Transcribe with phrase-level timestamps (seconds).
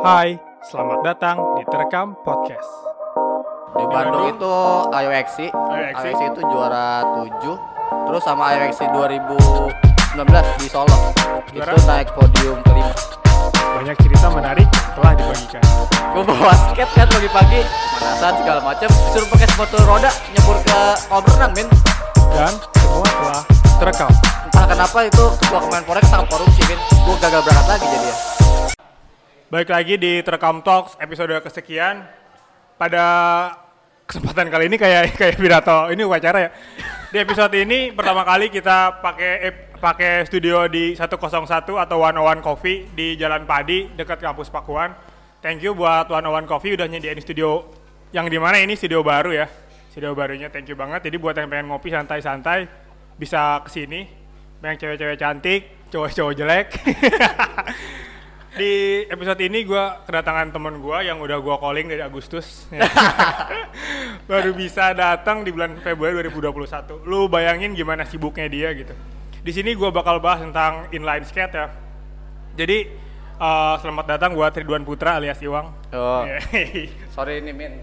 [0.00, 2.72] Hai, selamat datang di Terekam Podcast.
[3.76, 4.54] Di Bandung itu
[4.96, 5.52] Ayo Exi.
[5.52, 6.06] Ayo Ayo Exi.
[6.08, 8.08] Exi itu juara 7.
[8.08, 10.24] Terus sama Ayo Exi 2019
[10.56, 11.12] di Solo.
[11.52, 11.76] Juara?
[11.76, 12.96] Itu naik podium kelima.
[13.76, 14.64] Banyak cerita menarik
[14.96, 15.62] telah dibagikan.
[16.16, 18.88] Gue bawa basket kan pagi-pagi, pemanasan segala macam.
[18.88, 20.80] Disuruh pakai sepatu roda nyebur ke
[21.12, 21.68] kolam renang, min.
[22.32, 23.40] Dan semua telah
[23.76, 24.10] terekam.
[24.48, 26.80] Entah kenapa itu ketua Kemenpora ketangkap korupsi, min.
[26.88, 28.16] Gue gagal berangkat lagi jadi ya.
[29.50, 32.06] Baik lagi di Terekam Talks episode kesekian.
[32.78, 33.02] Pada
[34.06, 36.50] kesempatan kali ini kayak kayak pidato ini upacara ya.
[37.10, 42.94] Di episode ini pertama kali kita pakai eh, pakai studio di 101 atau 101 Coffee
[42.94, 44.94] di Jalan Padi dekat kampus Pakuan.
[45.42, 47.74] Thank you buat 101 Coffee udah nyediain studio
[48.14, 49.50] yang di mana ini studio baru ya.
[49.90, 51.10] Studio barunya thank you banget.
[51.10, 52.70] Jadi buat yang pengen ngopi santai-santai
[53.18, 54.06] bisa ke sini.
[54.62, 56.66] Banyak cewek-cewek cantik, cowok-cowok jelek.
[58.58, 62.66] di episode ini gue kedatangan temen gue yang udah gue calling dari Agustus
[64.30, 68.90] baru bisa datang di bulan Februari 2021 lu bayangin gimana sibuknya dia gitu
[69.40, 71.66] di sini gue bakal bahas tentang inline skate ya
[72.58, 72.90] jadi
[73.38, 76.22] eh, selamat datang buat Ridwan Putra alias Iwang Oh,
[77.18, 77.82] sorry ini, min.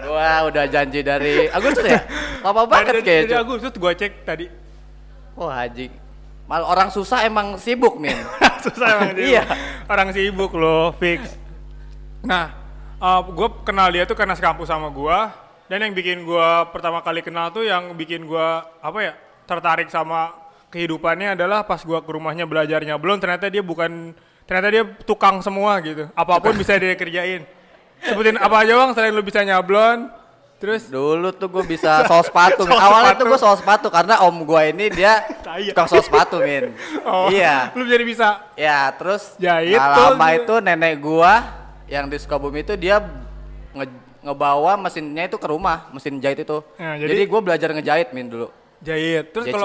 [0.00, 2.00] Gua udah janji dari Agustus ya?
[2.40, 3.36] Lama banget kayaknya.
[3.36, 3.44] dari.
[3.44, 4.48] Agustus gue cek tadi
[5.36, 5.92] Wah, haji.
[6.50, 8.18] Mal orang susah emang sibuk, min.
[8.66, 9.42] susah emang dia Iya.
[9.86, 11.38] orang sibuk loh fix.
[12.26, 12.50] Nah
[13.22, 15.18] gue kenal dia tuh karena sekampus sama gue
[15.70, 18.48] dan yang bikin gue pertama kali kenal tuh yang bikin gue
[18.82, 19.14] apa ya
[19.46, 20.34] tertarik sama
[20.68, 22.98] kehidupannya adalah pas gue ke rumahnya belajarnya.
[22.98, 24.10] Belum ternyata dia bukan
[24.44, 26.10] ternyata dia tukang semua gitu.
[26.18, 27.46] Apa pun bisa dia kerjain.
[28.02, 30.10] Sebutin apa aja bang selain lu bisa nyablon
[30.60, 32.62] terus Dulu tuh gue bisa sol sepatu.
[32.62, 33.18] Awalnya sepatu.
[33.18, 35.24] tuh gue sol sepatu karena om gue ini dia
[35.56, 35.72] ya.
[35.72, 36.76] tukang sol sepatu, min.
[37.08, 37.72] oh, Iya.
[37.72, 40.04] lu jadi bisa Ya, terus Jahit tuh.
[40.12, 41.48] lama itu nenek gua
[41.86, 43.00] yang di Sukabumi itu dia
[43.72, 43.88] nge-
[44.20, 46.60] ngebawa mesinnya itu ke rumah, mesin jahit itu.
[46.76, 48.52] Ya, jadi jadi- gua belajar ngejahit, min dulu.
[48.78, 49.64] jahit terus kalau.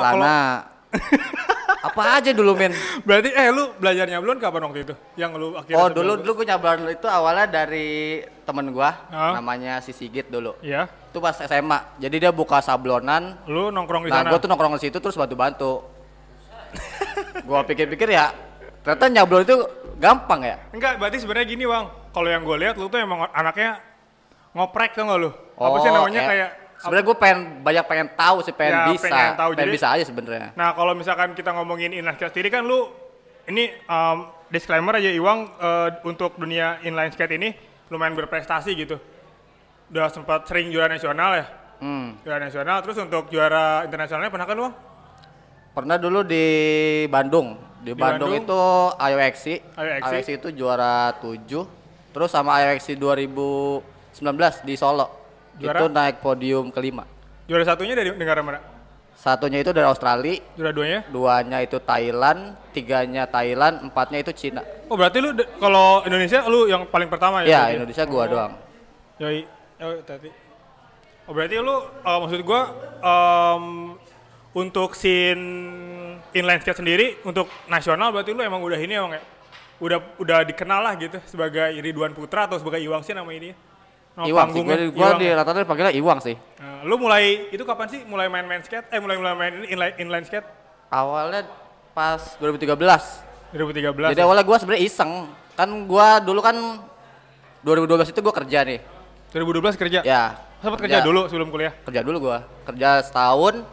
[1.85, 2.73] Apa aja dulu, min?
[3.01, 6.47] berarti eh lu belajar nyablon kapan waktu itu yang lu akhirnya Oh, dulu dulu gua
[6.49, 9.37] nyablon itu awalnya dari temen gua, Ah.
[9.37, 10.57] namanya si Sigit dulu.
[10.59, 10.89] Iya.
[11.07, 11.79] Itu pas SMA.
[11.95, 13.37] Jadi dia buka sablonan.
[13.45, 14.29] Lu nongkrong di Nah, sana.
[14.29, 15.85] gua tuh nongkrong di situ terus bantu-bantu.
[17.45, 18.33] gua pikir-pikir ya,
[18.81, 19.55] ternyata nyablon itu
[19.95, 20.57] gampang ya.
[20.71, 21.85] Enggak, berarti sebenarnya gini, Bang.
[22.11, 23.79] Kalau yang gue lihat lu tuh emang anaknya
[24.51, 25.31] ngoprek tuh nggak lu?
[25.53, 26.49] Apa sih namanya eh, kayak
[26.85, 29.51] Sebenarnya gue pengen banyak pengen tahu sih, pengen Ya, bisa, pengen tahu.
[29.57, 30.49] Jadi- bisa aja sebenarnya.
[30.53, 32.93] Nah, kalau misalkan kita ngomongin inline skate sendiri kan lu
[33.49, 37.49] ini um, disclaimer aja Iwang eh, untuk dunia inline skate ini
[37.89, 39.01] lumayan berprestasi gitu.
[39.89, 41.45] Udah sempat sering juara nasional ya.
[41.81, 42.17] Hmm.
[42.23, 44.69] Juara nasional terus untuk juara internasionalnya pernah kan lu?
[45.75, 46.45] Pernah dulu di
[47.11, 47.59] Bandung.
[47.83, 48.47] Di, Di Bandung, Bandung?
[48.47, 48.61] itu.
[48.97, 50.33] Ayo Exi.
[50.33, 51.45] itu juara 7.
[52.15, 53.83] Terus sama Ayo Exi 2019
[54.65, 55.24] di Solo.
[55.59, 55.79] Juara?
[55.79, 57.03] Itu naik podium kelima.
[57.47, 58.59] Juara satunya dari negara mana?
[59.15, 60.99] Satunya itu dari Australia, Juara duanya?
[61.07, 64.61] duanya itu Thailand, tiganya Thailand, empatnya itu Cina.
[64.91, 67.47] Oh, berarti lu kalau Indonesia lu yang paling pertama ya?
[67.47, 67.75] Ya, berarti?
[67.79, 68.53] Indonesia gua doang.
[69.23, 69.47] Yoi,
[69.79, 70.29] yoi tadi.
[71.25, 73.95] Oh berarti lu uh, maksud gua um,
[74.53, 75.41] untuk scene
[76.35, 79.23] inline skate sendiri untuk nasional berarti lu emang udah ini emang ya
[79.79, 83.51] udah udah dikenal lah gitu sebagai Ridwan Putra atau sebagai Iwang sih nama ini.
[84.15, 85.33] Nama Iwang sih, gua Iwang di ya?
[85.35, 86.35] rata-rata dipanggilnya Iwang sih.
[86.55, 88.87] Nah, lu mulai itu kapan sih mulai main-main skate?
[88.87, 90.47] Eh mulai mulai main inline, inline skate?
[90.87, 91.43] Awalnya
[91.91, 92.79] pas 2013.
[93.51, 94.15] 2013.
[94.15, 94.23] Jadi ya?
[94.23, 95.27] awalnya gua sebenarnya iseng.
[95.59, 96.55] Kan gua dulu kan
[97.63, 98.79] 2012 itu gua kerja nih.
[99.35, 99.99] 2012 kerja.
[100.07, 100.39] Ya.
[100.63, 101.75] Sempat kerja dulu sebelum kuliah.
[101.83, 102.47] Kerja dulu gua.
[102.63, 103.67] Kerja setahun.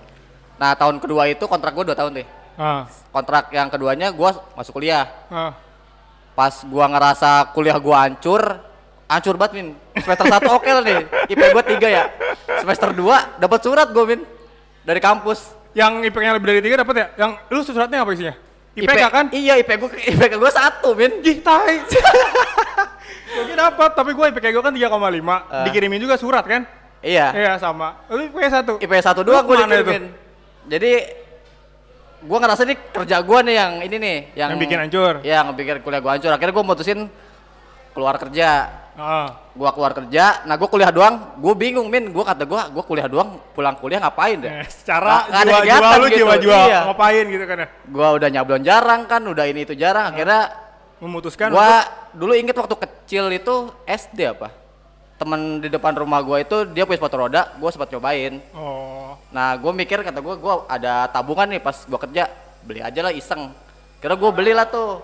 [0.59, 2.27] Nah, tahun kedua itu kontrak gua 2 tahun deh.
[2.59, 5.07] Ah, Kontrak yang keduanya gua masuk kuliah.
[5.31, 5.55] ah.
[6.35, 8.59] Pas gua ngerasa kuliah gua hancur,
[9.19, 9.69] hancur banget, Min.
[9.99, 11.01] Semester 1 oke lah nih.
[11.29, 12.05] IP gua 3 ya.
[12.61, 14.21] Semester 2 dapat surat gua, Min.
[14.83, 15.53] Dari kampus.
[15.73, 17.07] Yang IPK-nya lebih dari tiga dapat ya?
[17.17, 18.35] Yang lu suratnya apa isinya?
[18.77, 19.27] IPK kan?
[19.33, 21.11] Iya, IP gua IPK gua 1, Min.
[21.25, 21.77] Ih, tai.
[23.37, 24.93] Mungkin dapat, tapi gue IPK gue kan 3,5.
[24.93, 25.65] Ah.
[25.65, 26.69] Dikirimin juga surat kan?
[27.01, 27.33] Iya.
[27.33, 28.05] Iya, sama.
[28.13, 28.45] Lu IPK
[28.77, 28.85] 1.
[28.85, 29.81] IP 1 doang Lu gue ke mana itu?
[29.81, 30.05] dikirimin.
[30.69, 30.93] Jadi
[32.23, 35.15] gua ngerasa nih kerja gua nih yang ini nih yang, Yang bikin hancur.
[35.27, 36.31] Iya, ngebikin kuliah gua hancur.
[36.31, 36.99] Akhirnya gua mutusin
[37.97, 38.49] keluar kerja.
[38.93, 39.41] Ah.
[39.57, 41.37] Gua keluar kerja, nah gua kuliah doang.
[41.41, 42.13] Gua bingung, Min.
[42.13, 44.53] Gua kata gua, gua kuliah doang, pulang kuliah ngapain deh?
[44.53, 46.81] Eh, secara ada jiwa-jiwa kegiatan lu gitu, jiwa-jiwa iya.
[46.93, 47.69] ngapain gitu kan ya?
[47.89, 50.13] Gua udah nyablon jarang kan, udah ini itu jarang.
[50.13, 50.53] Akhirnya
[51.03, 51.83] Memutuskan gua
[52.15, 54.55] dulu inget waktu kecil itu SD apa?
[55.17, 58.39] Temen di depan rumah gua itu dia punya sepatu roda, gua sempat cobain.
[58.39, 58.93] untuk Oh.
[59.33, 62.29] Nah, gue mikir kata gue, gue ada tabungan nih pas gue kerja,
[62.69, 63.49] beli aja lah iseng.
[63.97, 65.01] Kira gue belilah tuh.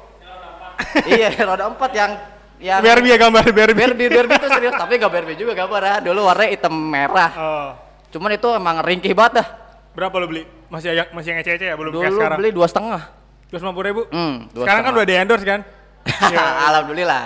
[1.11, 2.13] iya, roda empat yang
[2.59, 3.79] yang Barbie ya gambar Barbie.
[3.79, 5.97] Barbie, Barbie itu serius, tapi nggak Barbie juga gambar ya.
[6.03, 7.31] Dulu warnanya hitam merah.
[7.39, 7.71] Oh.
[8.11, 9.49] Cuman itu emang ringkih banget dah.
[9.95, 10.43] Berapa lo beli?
[10.69, 12.39] Masih yang masih yang ece-ece ya belum kayak Dulu sekarang.
[12.39, 13.01] beli dua setengah.
[13.49, 14.03] Dua puluh ribu.
[14.13, 15.61] Hmm, sekarang kan udah di endorse kan?
[16.09, 16.41] Iya.
[16.73, 17.23] Alhamdulillah.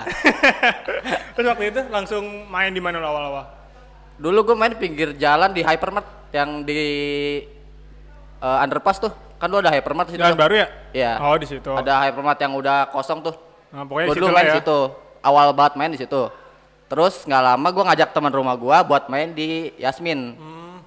[1.39, 3.47] Terus waktu itu langsung main di mana awal-awal?
[4.19, 6.81] Dulu gue main di pinggir jalan di Hypermart yang di
[8.43, 9.13] eh, underpass tuh.
[9.39, 10.23] Kan lu ada Hypermart di situ.
[10.23, 10.67] Jalan baru ya?
[10.91, 11.11] Iya.
[11.19, 11.71] Oh di situ.
[11.71, 13.35] Ada Hypermart yang udah kosong tuh.
[13.71, 14.55] Nah, pokoknya di dulu main ya.
[14.59, 14.79] situ.
[15.23, 16.27] Awal banget main di situ.
[16.91, 20.35] Terus nggak lama gue ngajak teman rumah gue buat main di Yasmin.
[20.35, 20.77] Hmm.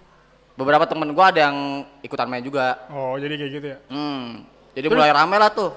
[0.54, 2.84] Beberapa temen gue ada yang ikutan main juga.
[2.92, 3.78] Oh jadi kayak gitu ya.
[3.88, 4.44] Hmm.
[4.76, 5.72] Jadi Terus- mulai rame lah tuh.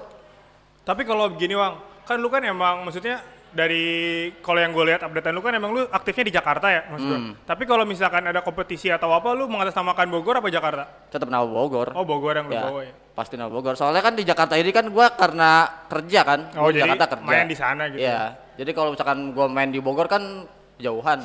[0.84, 5.34] Tapi kalau begini Wang, kan lu kan emang maksudnya dari kalau yang gue lihat updatean
[5.34, 7.18] lu kan emang lu aktifnya di Jakarta ya maksud gua.
[7.18, 7.34] Hmm.
[7.48, 10.86] Tapi kalau misalkan ada kompetisi atau apa lu mengatasnamakan Bogor apa Jakarta?
[11.10, 11.96] Tetap nama Bogor.
[11.98, 12.94] Oh Bogor yang lu ya, bawa ya.
[13.18, 13.74] pasti nama Bogor.
[13.74, 16.40] Soalnya kan di Jakarta ini kan gue karena kerja kan.
[16.62, 17.26] Oh di jadi Jakarta kerja.
[17.26, 18.06] main di sana gitu.
[18.06, 18.49] Iya.
[18.60, 20.44] Jadi kalau misalkan gue main di Bogor kan
[20.76, 21.24] jauhan.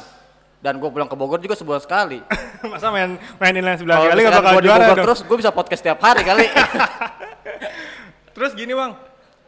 [0.62, 2.22] Dan gue pulang ke Bogor juga sebulan sekali.
[2.72, 5.06] Masa main main inline sebelah Kalau kali gak bakal di juara Bogor dong.
[5.10, 6.46] terus gue bisa podcast tiap hari kali.
[8.34, 8.98] Terus gini Bang,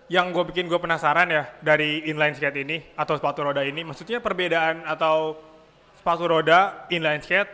[0.06, 4.22] yang gue bikin gue penasaran ya dari inline skate ini atau sepatu roda ini, maksudnya
[4.22, 5.34] perbedaan atau
[5.98, 7.50] sepatu roda inline skate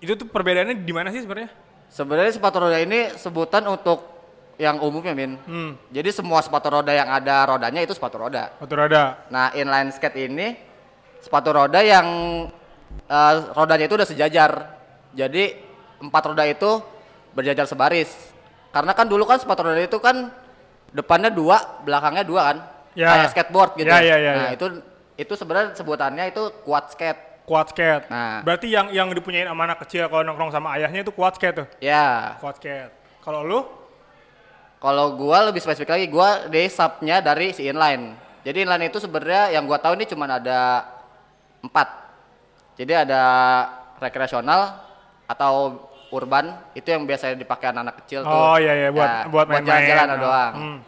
[0.00, 1.52] itu tuh perbedaannya di mana sih sebenarnya?
[1.92, 4.19] Sebenarnya sepatu roda ini sebutan untuk
[4.60, 5.40] yang umumnya min.
[5.48, 8.52] Hmm, Jadi semua sepatu roda yang ada rodanya itu sepatu roda.
[8.60, 9.24] sepatu roda.
[9.32, 10.52] Nah inline skate ini
[11.24, 12.06] sepatu roda yang
[13.08, 14.76] eh, rodanya itu udah sejajar.
[15.16, 15.56] Jadi
[16.04, 16.84] empat roda itu
[17.32, 18.12] berjajar sebaris.
[18.68, 20.28] Karena kan dulu kan sepatu roda itu kan
[20.92, 22.58] depannya dua, belakangnya dua kan.
[22.92, 23.16] Ya.
[23.16, 23.88] Kayak skateboard gitu.
[23.88, 24.60] Ya, ya, ya, nah ya.
[24.60, 24.66] itu
[25.16, 27.48] itu sebenarnya sebutannya itu quad skate.
[27.48, 28.12] Quad skate.
[28.12, 28.44] Nah.
[28.44, 31.66] Berarti yang yang dipunyain sama anak kecil kalau nongkrong sama ayahnya itu quad skate tuh.
[31.80, 32.36] Ya.
[32.44, 32.92] Quad skate.
[33.24, 33.79] Kalau lu?
[34.80, 38.16] Kalau gua lebih spesifik lagi, gua day subnya dari si inline.
[38.40, 40.88] Jadi inline itu sebenarnya yang gua tahu ini cuma ada
[41.60, 41.88] empat.
[42.74, 43.22] Jadi ada
[44.00, 44.80] rekreasional
[45.24, 45.76] atau
[46.10, 48.32] urban itu yang biasanya dipakai anak-anak kecil tuh.
[48.32, 49.68] Oh iya iya buat Ya, buat main-main.
[49.68, 50.18] jalan-jalan Oh.
[50.18, 50.52] doang.
[50.56, 50.78] Hmm.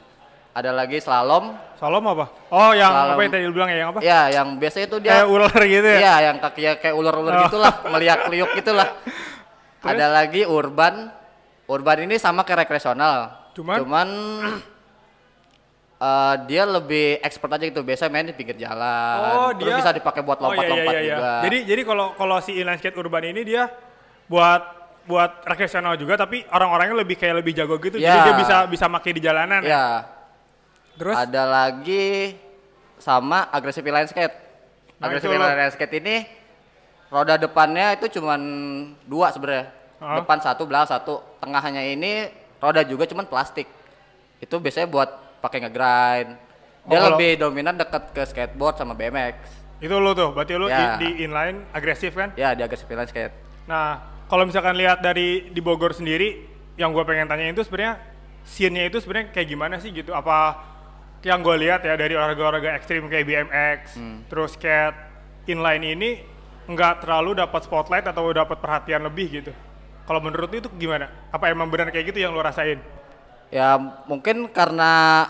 [0.52, 1.44] Ada lagi slalom.
[1.76, 2.26] Salom apa?
[2.48, 3.12] Oh yang Slalom.
[3.12, 4.00] apa yang tadi lu bilang ya yang apa?
[4.00, 5.98] Ya, yang biasanya itu dia Kayak ular gitu ya?
[5.98, 7.40] Iya, yang kakinya kayak ular-ular Oh.
[7.44, 8.88] gitulah, meliak-liuk gitulah.
[9.80, 9.90] Terus?
[9.90, 11.12] Ada lagi urban.
[11.64, 13.41] Urban ini sama kayak rekreasional.
[13.52, 13.76] Cuman?
[13.84, 14.08] Cuman
[16.00, 17.82] eh, dia lebih expert aja gitu.
[17.82, 19.18] Biasa main di pinggir jalan.
[19.22, 21.16] Oh, Terus dia bisa dipakai buat Oh, iya, lompat-lompat iya, iya, iya.
[21.16, 21.32] juga.
[21.46, 23.68] Jadi jadi kalau kalau si inline skate urban ini dia
[24.26, 24.62] buat
[25.02, 27.98] buat rekreasional juga tapi orang-orangnya lebih kayak lebih jago gitu.
[27.98, 28.22] Jadi Ya.
[28.22, 29.70] dia bisa bisa pakai di jalanan ya.
[29.70, 29.86] ya,
[30.94, 32.38] Terus ada lagi
[33.02, 34.36] sama agresif inline skate.
[35.02, 36.16] Nah, Agresif inline skate ini
[37.10, 38.40] roda depannya itu cuman
[39.04, 39.74] dua sebenarnya.
[39.98, 40.22] Oh.
[40.22, 41.14] Depan satu, belakang satu.
[41.42, 42.30] Tengahnya ini
[42.62, 43.66] roda juga cuman plastik.
[44.38, 46.30] Itu biasanya buat pakai ngegrind.
[46.82, 49.58] Dia Oh, kalau- lebih dominan dekat ke skateboard sama BMX.
[49.78, 50.94] itu lu tuh, berarti lu Ya.
[50.94, 52.30] di, di inline agresif kan?
[52.34, 53.34] Ya, di agresif inline skate.
[53.66, 56.38] Nah, kalau misalkan lihat dari di Bogor sendiri,
[56.78, 57.98] yang gue pengen tanya itu sebenarnya
[58.46, 60.14] scene-nya itu sebenarnya kayak gimana sih gitu?
[60.14, 60.54] Apa
[61.20, 64.22] yang gue lihat ya dari olahraga-olahraga ekstrim kayak BMX, Hmm.
[64.26, 64.94] terus skate,
[65.46, 66.10] inline ini
[66.64, 69.50] nggak terlalu dapat spotlight atau dapat perhatian lebih gitu?
[70.02, 71.08] Kalau menurut lu itu gimana?
[71.30, 72.82] Apa emang benar kayak gitu yang lu rasain?
[73.52, 73.76] Ya,
[74.08, 75.24] mungkin karena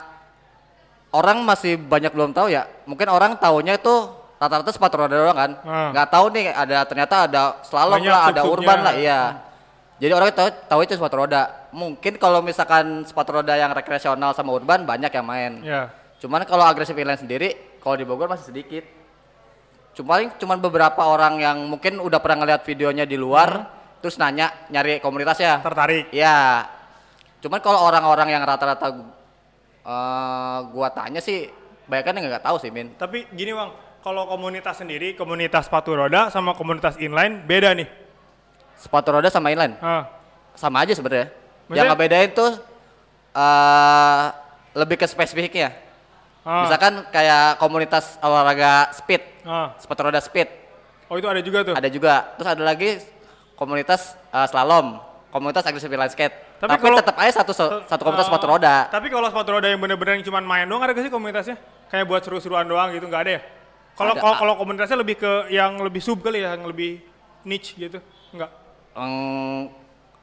[1.12, 2.64] orang masih banyak belum tahu ya.
[2.88, 3.94] Mungkin orang taunya itu
[4.40, 5.50] rata-rata sepatu roda doang kan.
[5.62, 5.90] Ah.
[5.94, 9.20] Nggak tahu nih ada ternyata ada slalom Banyak lah, ada urban lah, iya.
[10.02, 11.70] Jadi orang tahu tahu itu sepatu roda.
[11.70, 15.52] Mungkin kalau misalkan sepatu roda yang rekreasional sama urban banyak yang main.
[15.62, 18.86] Ya, Cuman kalau agresif inline sendiri, kalau di Bogor masih sedikit.
[19.98, 23.66] Cuma paling cuman beberapa orang yang mungkin udah pernah ngeliat videonya di luar,
[24.02, 25.62] terus nanya nyari komunitasnya.
[25.62, 26.10] tertarik.
[26.10, 26.66] Iya.
[27.38, 28.90] Cuman kalau orang-orang yang rata-rata
[29.82, 31.48] eh gua tanya sih,
[31.86, 32.94] banyak kan yang nggak tahu sih, Min.
[32.94, 37.86] Tapi gini bang, kalau komunitas sendiri, komunitas sepatu roda sama komunitas inline beda nih.
[38.74, 40.06] Sepatu roda sama inline Ah,
[40.54, 41.30] sama aja sebenarnya.
[41.70, 42.50] Yang ngebedain tuh
[43.32, 44.24] eh
[44.72, 45.70] lebih ke spesifiknya.
[46.42, 49.74] ah, Misalkan kayak komunitas olahraga speed, ah.
[49.78, 50.48] sepatu roda speed,
[51.06, 51.74] Oh itu ada juga tuh.
[51.74, 52.14] ada juga.
[52.34, 52.90] Terus ada lagi
[53.54, 54.98] komunitas eh, slalom,
[55.30, 56.34] komunitas agresif skate.
[56.62, 57.52] Tapi Tapi, kalau- tetap aja satu
[57.84, 58.86] satu komunitas Oh, sepatu roda.
[58.86, 61.56] Tapi kalau sepatu roda yang bener-bener yang cuma main doang ada gak sih komunitasnya?
[61.90, 63.42] Kayak buat seru-seruan doang gitu nggak ada ya?
[63.92, 67.02] Kalau kalau kalau komunitasnya lebih ke yang lebih sub kali ya, yang lebih
[67.44, 67.98] niche gitu.
[68.32, 68.48] Enggak.
[68.96, 69.68] Hmm,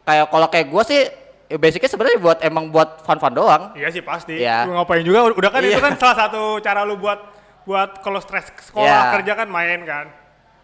[0.02, 1.06] kayak kalau kayak gua sih
[1.46, 3.76] ya basicnya sebenarnya buat emang buat fun-fun doang.
[3.78, 4.40] Iya sih pasti.
[4.42, 4.64] Iya.
[4.66, 5.84] Lu ngapain juga udah kan itu Iya.
[5.84, 7.20] kan salah satu cara lu buat
[7.68, 9.14] buat kalau stres sekolah Iya.
[9.20, 10.06] kerja kan main kan.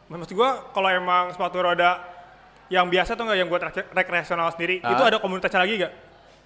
[0.10, 2.02] Maksud gua kalau emang sepatu roda
[2.68, 4.92] yang biasa tuh nggak yang buat rek- rekreasional sendiri, Ah.
[4.92, 5.94] itu ada komunitasnya lagi gak?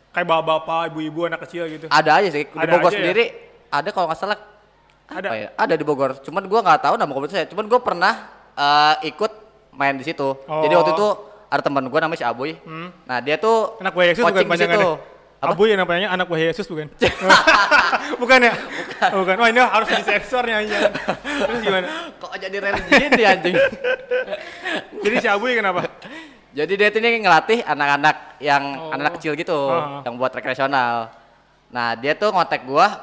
[0.10, 1.86] Kayak bapak-bapak, ibu-ibu, anak kecil gitu.
[1.88, 2.98] Ada aja sih di Ada Bogor ya?
[2.98, 3.26] sendiri
[3.70, 4.38] ada kalau nggak salah
[5.08, 5.30] Ada.
[5.32, 5.50] ya?
[5.54, 6.18] Ada di Bogor.
[6.20, 7.46] Cuman gua nggak tahu nama komunitasnya.
[7.48, 8.14] Cuman gua pernah
[8.54, 9.32] eh, ikut
[9.72, 10.36] main di situ.
[10.42, 10.82] Jadi Oh.
[10.82, 11.08] waktu itu
[11.46, 12.58] ada teman gua namanya si Aboy.
[13.06, 14.92] Nah, dia tuh Anak buah Yesus bukan coaching di situ.
[15.40, 15.56] Apa?
[15.56, 16.92] Abu yang namanya anak buah Yesus bukan?
[18.22, 18.54] bukan ya?
[18.60, 19.10] Bukan.
[19.24, 19.36] bukan.
[19.40, 20.84] Wah ini harus disensor nih anjing.
[21.16, 21.88] Terus gimana?
[22.20, 23.56] Kok jadi religion dia anjing?
[25.04, 25.88] Jadi si Abu kenapa?
[26.52, 28.92] Jadi dia tuh ini ngelatih anak-anak yang Oh.
[28.92, 30.04] anak kecil gitu, Ah.
[30.04, 31.08] yang buat rekreasional.
[31.72, 33.00] Nah, dia tuh ngontek gua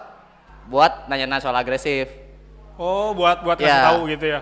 [0.69, 2.11] buat nanya-nanya soal agresif.
[2.77, 3.89] Oh buat buat kasih Ya.
[3.89, 4.41] tahu gitu ya.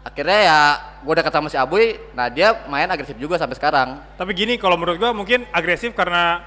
[0.00, 0.58] Akhirnya ya
[1.04, 1.86] gua udah ketemu si Abuy,
[2.16, 4.00] nah dia main agresif juga sampai sekarang.
[4.16, 6.40] Tapi gini kalau menurut gua mungkin agresif karena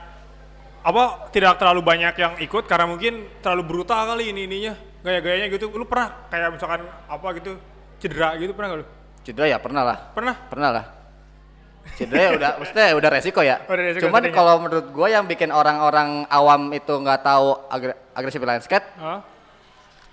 [0.82, 5.70] apa tidak terlalu banyak yang ikut karena mungkin terlalu brutal kali ini ininya gaya-gayanya gitu.
[5.70, 7.58] Lu pernah kayak misalkan apa gitu
[7.98, 8.88] cedera gitu pernah gak lu?
[9.26, 10.36] Cedera ya pernah lah, Pernah?
[10.48, 10.86] pernah lah.
[11.96, 13.60] Cedera ya udah, maksudnya udah resiko ya.
[13.64, 18.40] Udah resiko Cuman kalau menurut gua yang bikin orang-orang awam itu nggak tahu agre- agresif
[18.40, 19.20] line skate Hah?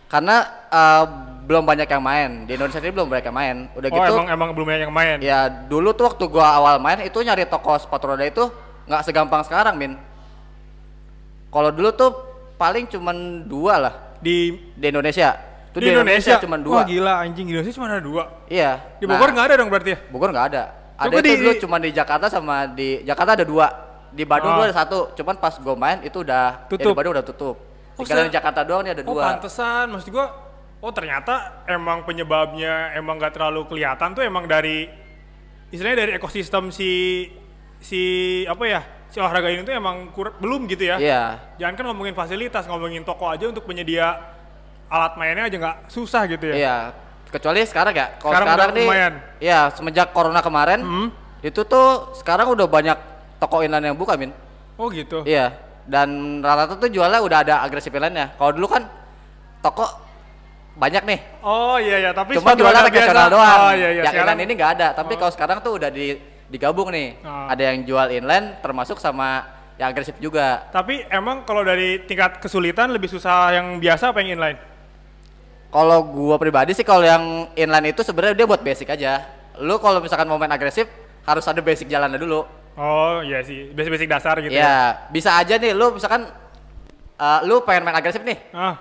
[0.04, 0.36] karena
[0.70, 1.04] eh,
[1.44, 3.56] belum banyak yang main di Indonesia ini belum banyak yang main.
[3.74, 4.12] Udah Oh gitu.
[4.16, 5.16] emang emang belum banyak yang main.
[5.20, 8.46] Ya dulu tuh waktu gua awal main itu nyari toko sepatu roda itu
[8.86, 9.92] nggak segampang sekarang min.
[11.54, 12.10] Kalau dulu tuh
[12.54, 15.38] paling cuman dua lah Di di Indonesia.
[15.70, 16.80] Itu di Indonesia, cuman Wah dua.
[16.84, 18.24] gila anjing Indonesia cuma ada dua.
[18.46, 18.82] Iya.
[18.98, 19.98] Di Bogor nggak ada dong berarti ya?
[20.08, 20.62] Bogor nggak ada.
[20.94, 23.66] Ada Coba itu di- dulu cuma di Jakarta sama di Jakarta ada dua.
[24.10, 24.56] Di Bandung Oh.
[24.58, 24.98] dulu ada satu.
[25.12, 26.90] Cuman pas gua main itu udah ya Tutup.
[26.90, 27.56] di Bandung udah tutup.
[27.94, 29.22] Oh, di Jakarta doang nih ada Oh dua.
[29.34, 30.26] pantesan, maksud gua
[30.78, 34.84] oh ternyata emang penyebabnya emang gak terlalu kelihatan tuh emang dari
[35.70, 37.24] istilahnya dari ekosistem si
[37.80, 38.00] si
[38.44, 40.96] apa ya si olahraga ini tuh emang kur- belum gitu ya.
[40.96, 41.22] Iya.
[41.56, 44.18] Jangan kan ngomongin fasilitas, ngomongin toko aja untuk penyedia
[44.86, 46.54] alat mainnya aja nggak susah gitu ya.
[46.54, 46.76] Iya.
[47.28, 48.06] Kecuali sekarang ya.
[48.14, 49.14] Kalau Sekarang sekarang, udah nih, lumayan.
[49.38, 51.08] Iya, semenjak corona kemarin, Hmm.
[51.40, 52.98] itu tuh sekarang udah banyak
[53.36, 54.30] toko inline yang buka, Min.
[54.74, 55.26] Oh gitu.
[55.26, 55.50] Iya.
[55.84, 58.34] Dan rata-rata tuh jualnya udah ada agresif inline-nya.
[58.34, 58.86] Kalau dulu kan
[59.60, 59.84] toko
[60.74, 61.18] banyak nih.
[61.38, 63.58] Oh iya iya, tapi Cuma rekreasional biasa- doang.
[63.60, 64.02] Oh iya iya.
[64.02, 64.88] yang sekarang- inline ini nggak ada.
[64.90, 67.18] Tapi kalau sekarang tuh udah di digabung nih.
[67.20, 67.46] Oh.
[67.48, 70.68] Ada yang jual inline termasuk sama yang agresif juga.
[70.70, 74.58] Tapi emang kalau dari tingkat kesulitan lebih susah yang biasa apa yang inline?
[75.68, 79.26] Kalau gua pribadi sih kalau yang inline itu sebenarnya dia buat basic aja.
[79.58, 80.86] Lu kalau misalkan mau main agresif
[81.26, 82.46] harus ada basic jalannya dulu.
[82.74, 84.62] Oh iya sih, basic-basic dasar gitu ya.
[84.66, 86.26] ya, bisa aja nih lu misalkan
[87.14, 88.38] eh, lu pengen main agresif nih.
[88.50, 88.74] Ah,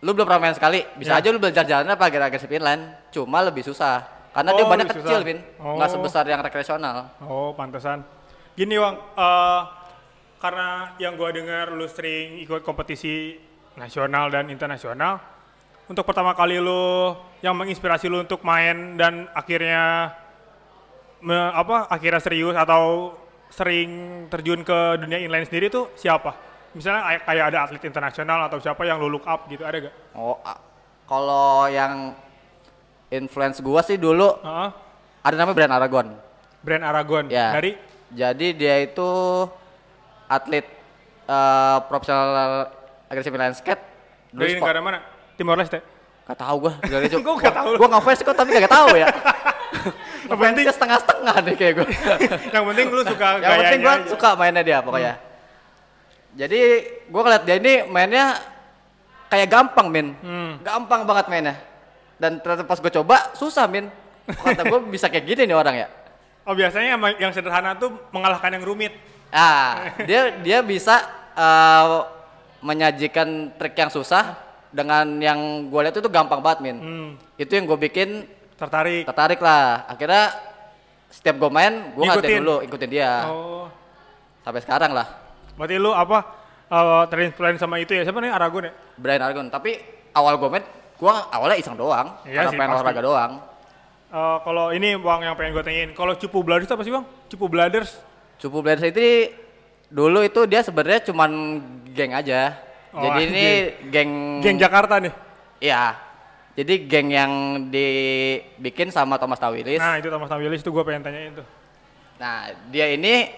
[0.00, 1.20] Lu belum pernah main sekali, bisa Ya.
[1.20, 2.88] aja lu belajar jalannya apa agar agresif inline.
[3.12, 4.00] Cuma lebih susah.
[4.30, 5.20] Karena dia Oh, banyak lebih kecil.
[5.22, 5.38] Vin.
[5.58, 5.74] Oh.
[5.74, 6.96] Nggak sebesar yang rekreasional.
[7.20, 8.06] Oh, pantesan.
[8.54, 9.60] Gini, Wang, eh,
[10.38, 13.38] karena yang gua dengar lu sering ikut kompetisi
[13.74, 15.18] nasional dan internasional,
[15.84, 20.14] untuk pertama kali lu yang menginspirasi lu untuk main dan akhirnya
[21.20, 23.14] me- apa akhirnya serius atau
[23.50, 23.90] sering
[24.30, 26.32] terjun ke dunia inline sendiri tuh siapa?
[26.70, 29.94] Misalnya kayak- ada atlet internasional atau siapa yang lu look up gitu, ada gak?
[30.14, 30.38] Oh,
[31.04, 32.14] kalau yang
[33.10, 34.70] influence gua sih dulu Heeh.
[35.20, 36.06] ada namanya Brian Aragon.
[36.60, 37.52] Brand Aragon Ya.
[37.52, 37.72] dari
[38.10, 39.10] Jadi dia itu
[40.26, 40.66] atlet
[41.24, 42.66] eh, profesional
[43.06, 43.82] agresif inline skate.
[44.30, 44.98] Dari negara mana?
[45.34, 45.78] Timor Leste.
[46.26, 46.74] Gak tahu gua.
[46.80, 47.68] Dari Gua nggak tahu.
[47.76, 49.06] Gua ngefans kok tapi gak tahu ya.
[50.30, 51.86] Yang penting- setengah-setengah nih kayak gua.
[52.54, 54.10] yang penting lu suka Yang penting gua gayanya aja.
[54.10, 55.14] suka mainnya dia pokoknya.
[56.30, 56.60] Jadi
[57.08, 58.38] gua ngeliat dia ini mainnya
[59.26, 60.14] kayak gampang, Min.
[60.18, 60.52] Hmm.
[60.60, 61.54] Gampang banget mainnya.
[62.20, 63.88] Dan ternyata pas gua coba susah, Min.
[64.28, 65.88] Kata gua bisa kayak gini nih orang ya.
[66.44, 68.92] Oh biasanya yang sederhana tuh mengalahkan yang rumit.
[69.32, 71.00] Ah, dia dia bisa
[71.32, 71.88] eh,
[72.60, 74.36] menyajikan trik yang susah
[74.70, 76.76] dengan yang gue lihat itu gampang banget, Min.
[76.78, 79.08] Hmm, Itu yang gue bikin tertarik.
[79.08, 79.88] tertarik lah.
[79.88, 80.30] Akhirnya
[81.10, 82.40] setiap gue main, gue ngatain Ngikutin?
[82.44, 83.12] dulu, ikutin dia.
[83.26, 83.66] Oh,
[84.40, 85.04] Sampai sekarang lah,
[85.58, 86.18] berarti lu apa
[86.70, 88.06] uh, terinfluence sama itu ya?
[88.06, 88.72] Siapa nih Aragon ya?
[88.96, 89.46] Brian Argon.
[89.50, 89.76] Tapi
[90.14, 90.64] awal gue main,
[91.00, 92.12] gue awalnya iseng doang.
[92.28, 92.82] Iya karena sih, pengen pasti.
[92.84, 93.32] olahraga doang.
[94.10, 97.04] Uh, kalau ini bang yang pengen gue tanyain, kalau Cupu Bladders apa sih bang?
[97.32, 97.90] Cupu Bladders?
[98.36, 99.32] Cupu Blades itu
[99.88, 101.30] dulu itu dia sebenarnya cuman
[101.96, 102.58] geng aja.
[102.90, 103.46] Oh, Jadi ini
[103.88, 105.14] geng Geng Jakarta nih.
[105.62, 105.94] Iya.
[106.58, 107.32] Jadi geng yang
[107.70, 109.78] dibikin sama Thomas Tawilis.
[109.78, 111.46] Nah itu Thomas Tawilis itu gue pengen tanyain tuh.
[112.20, 113.32] Nah, dia ini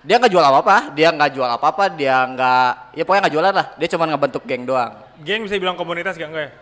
[0.00, 3.66] dia nggak jual apa-apa, dia nggak jual apa-apa, dia nggak, ya pokoknya nggak jualan lah.
[3.76, 4.92] Dia cuma ngebentuk geng doang.
[5.20, 6.52] Geng bisa bilang komunitas gak enggak ya?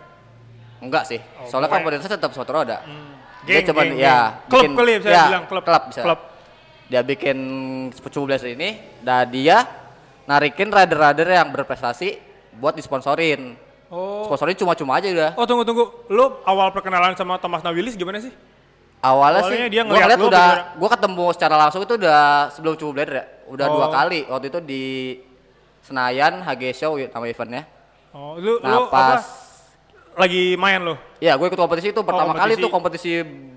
[0.81, 1.21] Enggak sih.
[1.37, 2.79] Oh, Soalnya pokoknya- komunitasnya tetap sepatu roda.
[3.41, 4.49] Geng, Dia cuman geng, ya geng.
[4.49, 5.63] Klub bikin- kali ya bisa ya, bilang klub.
[5.63, 6.01] Klub bisa.
[6.03, 6.21] Klub.
[6.91, 7.39] Dia bikin
[7.93, 8.69] cupu belas ini,
[9.01, 9.63] dan dia
[10.27, 12.19] narikin rider-rider yang berprestasi
[12.53, 13.55] buat disponsorin.
[13.89, 14.23] Oh.
[14.25, 15.31] Sponsorin cuma-cuma aja udah.
[15.35, 18.31] Oh tunggu tunggu, lu awal perkenalan sama Thomas Nawilis gimana sih?
[19.01, 20.77] Awalnya, Awalnya sih dia gua ngeliat udah gimana?
[20.77, 23.25] gua ketemu secara langsung itu udah sebelum cukup Blader ya.
[23.49, 23.91] Udah dua Oh.
[23.91, 24.85] kali waktu itu di
[25.81, 27.65] Senayan HG Show nama eventnya.
[28.11, 29.23] Oh, lu Nah, lu apa?
[30.12, 30.95] Lagi main lu.
[31.19, 32.61] Ya, gue ikut kompetisi itu pertama kali kompetisi.
[32.61, 33.11] tuh kompetisi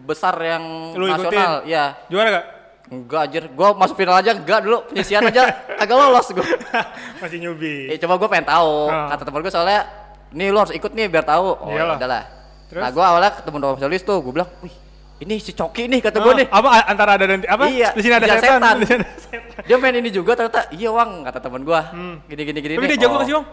[0.03, 1.23] besar yang Lu nasional.
[1.25, 1.47] ikutin?
[1.65, 1.83] Ya.
[2.07, 2.45] Juara gak?
[2.85, 6.45] Enggak anjir, gue masuk final aja enggak dulu, penyisian aja kagak lolos gue.
[7.23, 7.87] Masih newbie.
[7.87, 9.07] Ya coba gue pengen tahu, Ah.
[9.09, 9.81] kata temen gue soalnya,
[10.29, 11.47] nih lu harus ikut nih biar tahu.
[11.53, 11.95] Oh, Iyalah.
[11.95, 12.23] ya udahlah.
[12.67, 12.81] Terus?
[12.83, 14.75] Nah, gue awalnya ketemu dengan spesialis tuh, gue bilang, wih,
[15.17, 16.47] ini si Coki nih kata gue Oh, nih.
[16.47, 17.63] Apa antara ada dan apa?
[17.65, 18.51] Iya, Di sini ada iya, setan.
[18.53, 18.75] setan.
[18.75, 19.41] Di sini ada setan.
[19.63, 21.79] Dia main ini juga ternyata, iya Wang, kata temen gue.
[22.27, 22.73] Gini gini gini.
[22.73, 22.77] Hmm.
[22.77, 22.91] Tapi nih.
[22.91, 23.45] dia jago Oh, sih, Bang?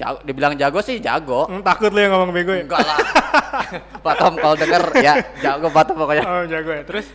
[0.00, 1.44] Jago, dibilang jago sih jago.
[1.44, 2.64] Hmm, takut lu yang ngomong bego ya?
[2.64, 2.98] Enggak lah.
[4.04, 6.24] Pak Tom kalau denger ya jago Pak Tom pokoknya.
[6.24, 6.82] Oh, jago ya.
[6.82, 7.06] Terus?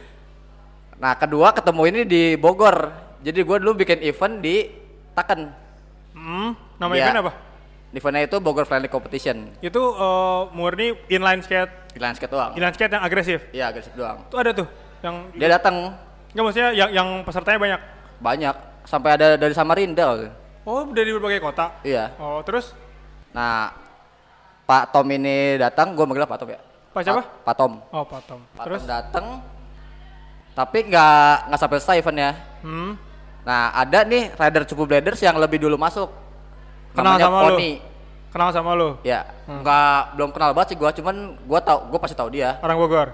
[0.96, 2.94] Nah kedua ketemu ini di Bogor.
[3.20, 4.70] Jadi gue dulu bikin event di
[5.12, 5.42] Taken.
[6.13, 7.04] Hmm, nama Iya.
[7.04, 7.32] event apa?
[7.89, 9.56] Eventnya itu Bogor Friendly Competition.
[9.60, 12.51] Itu eh, murni inline skate, Inline skate doang.
[12.54, 13.39] inline skate yang agresif.
[13.50, 14.24] Iya agresif doang.
[14.25, 14.68] Itu ada tuh
[15.01, 15.96] yang Dia datang
[16.30, 17.82] Enggak maksudnya yang yang pesertanya banyak.
[18.15, 20.32] banyak sampai ada dari Samarinda.
[20.65, 21.77] Oh, dari berbagai kota.
[21.81, 22.12] Iya.
[22.17, 22.74] Oh, terus
[23.31, 23.69] Nah
[24.65, 26.60] Pak Tom ini datang, gue manggil Pak Tom ya.
[26.89, 27.22] Pak siapa?
[27.22, 27.74] Pak, Pak Tom.
[27.91, 28.41] Oh, Pak Tom.
[28.51, 29.25] Pak Terus Tom datang.
[30.55, 32.31] Tapi nggak nggak sampai selesai eventnya.
[32.63, 32.91] hmm,
[33.43, 36.07] Nah ada nih rider cupu bladers yang lebih dulu masuk.
[36.95, 37.48] Kenal Namanya sama lu?
[37.53, 37.72] Pony.
[38.31, 38.89] kenal sama lu?
[39.03, 42.55] Ya, nggak belum kenal banget sih gua, cuman gua tau, gua pasti tahu dia.
[42.60, 43.12] Orang Bogor,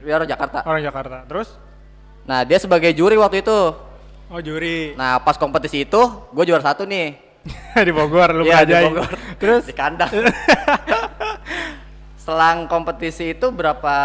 [0.00, 0.58] Dia orang Jakarta.
[0.64, 1.16] orang Jakarta.
[1.24, 1.48] Terus
[2.24, 3.58] Nah dia sebagai juri waktu itu.
[4.28, 7.16] Oh juri Nah pas kompetisi itu, gue juara satu nih.
[7.86, 8.72] di Bogor lu Iya, di.
[8.76, 9.08] Bogor.
[9.40, 10.08] Terus di kandang.
[12.18, 13.96] Selang kompetisi itu berapa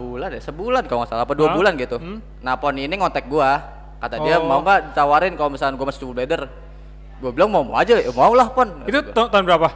[0.00, 0.40] bulan ya?
[0.40, 1.56] Sebulan kalau nggak salah, apa dua Hah?
[1.60, 2.00] bulan gitu.
[2.00, 2.24] Hmm.
[2.40, 3.60] Nah Pony ini ngontek gua,
[4.00, 4.48] kata dia Oh.
[4.48, 6.48] mau nggak ditawarin kalau misalnya gua masih cupu blader.
[7.16, 8.68] Gue bilang mau mau aja, ya mau lah Pon.
[8.84, 9.68] itu ta- tahun berapa?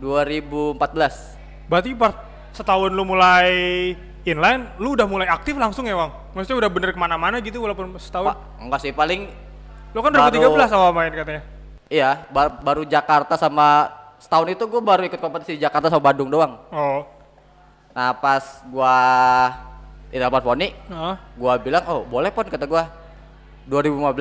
[0.00, 1.36] 2014.
[1.68, 1.92] Berarti
[2.52, 6.12] setahun lu mulai inline, lu udah mulai aktif langsung ya, Bang?
[6.32, 8.30] Maksudnya udah bener ke mana-mana gitu walaupun setahun?
[8.30, 9.30] Pak, enggak sih paling
[9.90, 11.42] Lu kan baru- 2013 awal main katanya.
[11.88, 16.28] iya ba- baru Jakarta sama setahun itu gue baru ikut kompetisi di Jakarta sama Bandung
[16.28, 16.60] doang.
[16.70, 17.02] Oh.
[17.90, 18.94] Nah pas gua
[20.06, 21.14] di dapat poni, Heeh.
[21.34, 22.86] gua bilang oh boleh pon kata gua.
[23.66, 24.14] 2015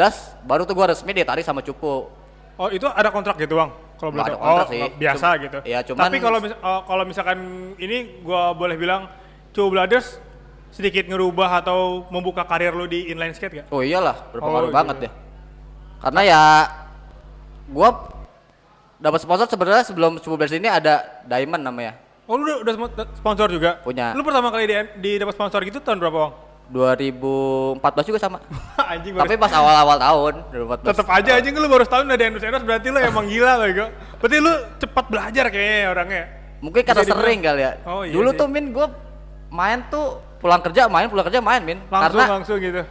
[0.43, 2.09] baru tuh gua resmi ditarik sama Cupu.
[2.55, 3.71] Oh, itu ada kontrak gitu, Bang?
[3.95, 4.81] Kalau Nggak ada kontrak oh, sih.
[4.95, 5.57] biasa Cum- gitu.
[5.63, 7.37] iya, cuman- Tapi kalau mis- oh, kalau misalkan
[7.75, 9.07] ini gua boleh bilang
[9.51, 10.17] Cow Brothers
[10.69, 13.67] sedikit ngerubah atau membuka karir lu di inline skate gak?
[13.69, 15.03] Oh iyalah berpengaruh Oh, banget gitu.
[15.05, 15.13] deh.
[15.99, 16.41] Karena ya
[17.67, 17.89] gua
[18.95, 21.93] dapat sponsor sebenarnya sebelum Cupu Blast ini ada Diamond namanya.
[22.23, 23.81] Oh, lu udah, udah spo- sponsor juga?
[23.81, 24.13] Punya.
[24.13, 26.33] Lu pertama kali di, di dapat sponsor gitu tahun berapa, Bang?
[26.69, 28.37] 2014 juga sama.
[28.93, 30.85] anjing Tapi pas awal-awal tahun 2014.
[30.85, 33.85] tetep aja anjing lu baru setahun udah di endorse endorse berarti lu emang gila bego.
[34.21, 36.23] Berarti lu cepat belajar kayaknya orangnya.
[36.61, 37.71] Mungkin karena sering kali ya.
[37.83, 38.37] Oh, iya Dulu sih.
[38.37, 38.85] tuh Min gue
[39.49, 41.81] main tuh pulang kerja main pulang kerja main Min.
[41.89, 42.81] Langsung karena langsung gitu.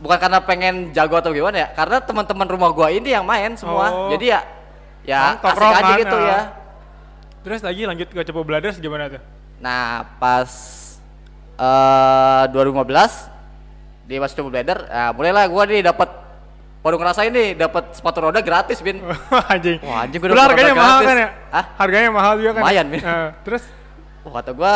[0.00, 1.68] bukan karena pengen jago atau gimana ya.
[1.72, 3.88] Karena teman-teman rumah gua ini yang main semua.
[3.88, 4.10] Oh.
[4.12, 4.40] Jadi ya
[5.06, 6.40] ya Oh, asik aja gitu ya.
[7.40, 9.22] Terus lagi lanjut ke Cepo Brothers gimana tuh?
[9.60, 10.50] Nah pas
[11.56, 13.40] eh 2015
[14.04, 16.10] di Mas Coba Blader, nah, mulailah gua nih dapat
[16.82, 18.98] baru ngerasain nih dapat sepatu roda gratis Bin.
[19.52, 19.78] anjing.
[19.86, 21.06] Wah, anjing, gua Dulu dapet harganya mahal gratis.
[21.06, 21.28] kan ya?
[21.54, 21.64] Hah?
[21.78, 22.62] Harganya mahal juga kan?
[22.66, 23.00] Lumayan, Min.
[23.04, 23.62] Eh, terus
[24.20, 24.74] Wah kata gua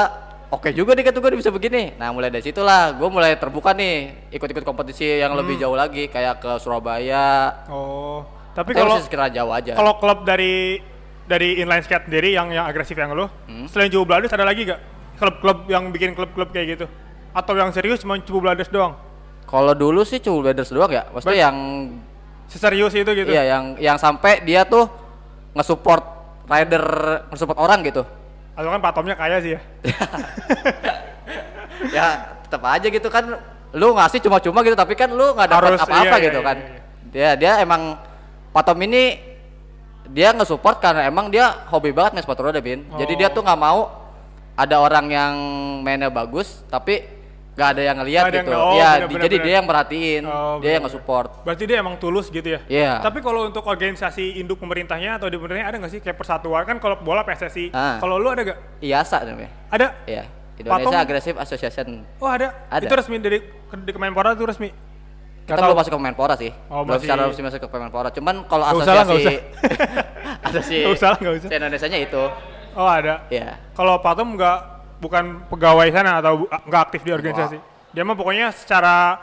[0.55, 1.93] oke juga nih kata gua bisa begini.
[1.95, 3.95] Nah mulai dari situlah gua mulai terbuka nih
[4.31, 5.41] ikut-ikut kompetisi yang Hmm.
[5.43, 7.67] lebih jauh lagi kayak ke Surabaya.
[7.67, 9.75] oh, tapi kalau sekira jauh aja.
[9.75, 10.79] kalau klub dari
[11.25, 13.65] dari inline skate sendiri yang yang agresif yang lu, Hmm.
[13.67, 14.77] selain Cepo Brothers ada lagi gak?
[15.15, 16.87] Klub-klub yang bikin klub-klub kayak gitu?
[17.33, 18.95] Atau yang serius cuma Cepo Brothers doang?
[19.45, 21.05] Kalau dulu sih Cool Brothers doang ya.
[21.09, 21.57] Maksudnya yang
[22.45, 23.29] Seserius itu gitu?
[23.29, 24.85] iya yang yang sampai dia tuh
[25.53, 26.05] nge-support
[26.45, 26.85] rider
[27.33, 28.05] nge-support orang gitu.
[28.55, 29.61] Atau kan Pak Tomnya kaya sih ya?
[31.97, 32.07] ya
[32.47, 33.25] tetap aja gitu kan
[33.75, 36.57] lu ngasih cuma-cuma gitu tapi kan lu nggak dapat Harus, apa-apa iya, gitu iya, kan.
[36.57, 36.79] iya,
[37.11, 37.99] Dia dia emang
[38.55, 39.19] Patom ini
[40.07, 42.87] dia nge-support karena emang dia hobi banget main sepatu roda bin.
[42.95, 43.35] Jadi dia Oh.
[43.35, 43.91] tuh nggak mau
[44.55, 45.35] ada orang yang
[45.83, 47.03] mainnya bagus tapi
[47.55, 48.59] nggak ada yang Nggak ada yang- gitu.
[48.59, 49.47] oh, Iya, bener, bener, jadi bener.
[49.47, 51.29] dia yang merhatiin, Oh, dia yang nge-support.
[51.43, 52.61] Berarti dia emang tulus gitu ya?
[52.67, 52.93] Iya.
[52.99, 56.77] Tapi kalau untuk organisasi induk pemerintahnya atau di pemerintahnya ada nggak sih kayak persatuan kan
[56.77, 57.71] kalau bola PSSI.
[57.71, 57.99] Ah.
[57.99, 58.59] Kalau lu ada gak?
[58.81, 59.51] IASA namanya.
[59.69, 59.87] Ada?
[60.05, 60.25] Iya.
[60.55, 60.93] Indonesia Patom?
[60.97, 61.87] Aggressive Association.
[62.17, 62.55] Oh ada.
[62.69, 62.85] Ada.
[62.85, 63.39] Itu resmi dari
[63.77, 64.71] di Kemenpora itu resmi.
[65.45, 66.51] Kita belum masuk ke Kemenpora sih.
[66.67, 68.09] Oh, belum masih- secara resmi masuk ke Kemenpora.
[68.11, 69.35] Cuman kalau Nggak usah asosiasi
[70.47, 71.49] asosiasi Nggak usah lah, nggak usah.
[71.53, 72.23] Indonesia-nya itu.
[72.75, 73.15] Oh ada.
[73.29, 73.59] Iya.
[73.73, 74.59] Kalau Patom nggak
[75.03, 77.59] bukan pegawai sana atau nggak aktif di organisasi.
[77.95, 79.19] Dia mah pokoknya secara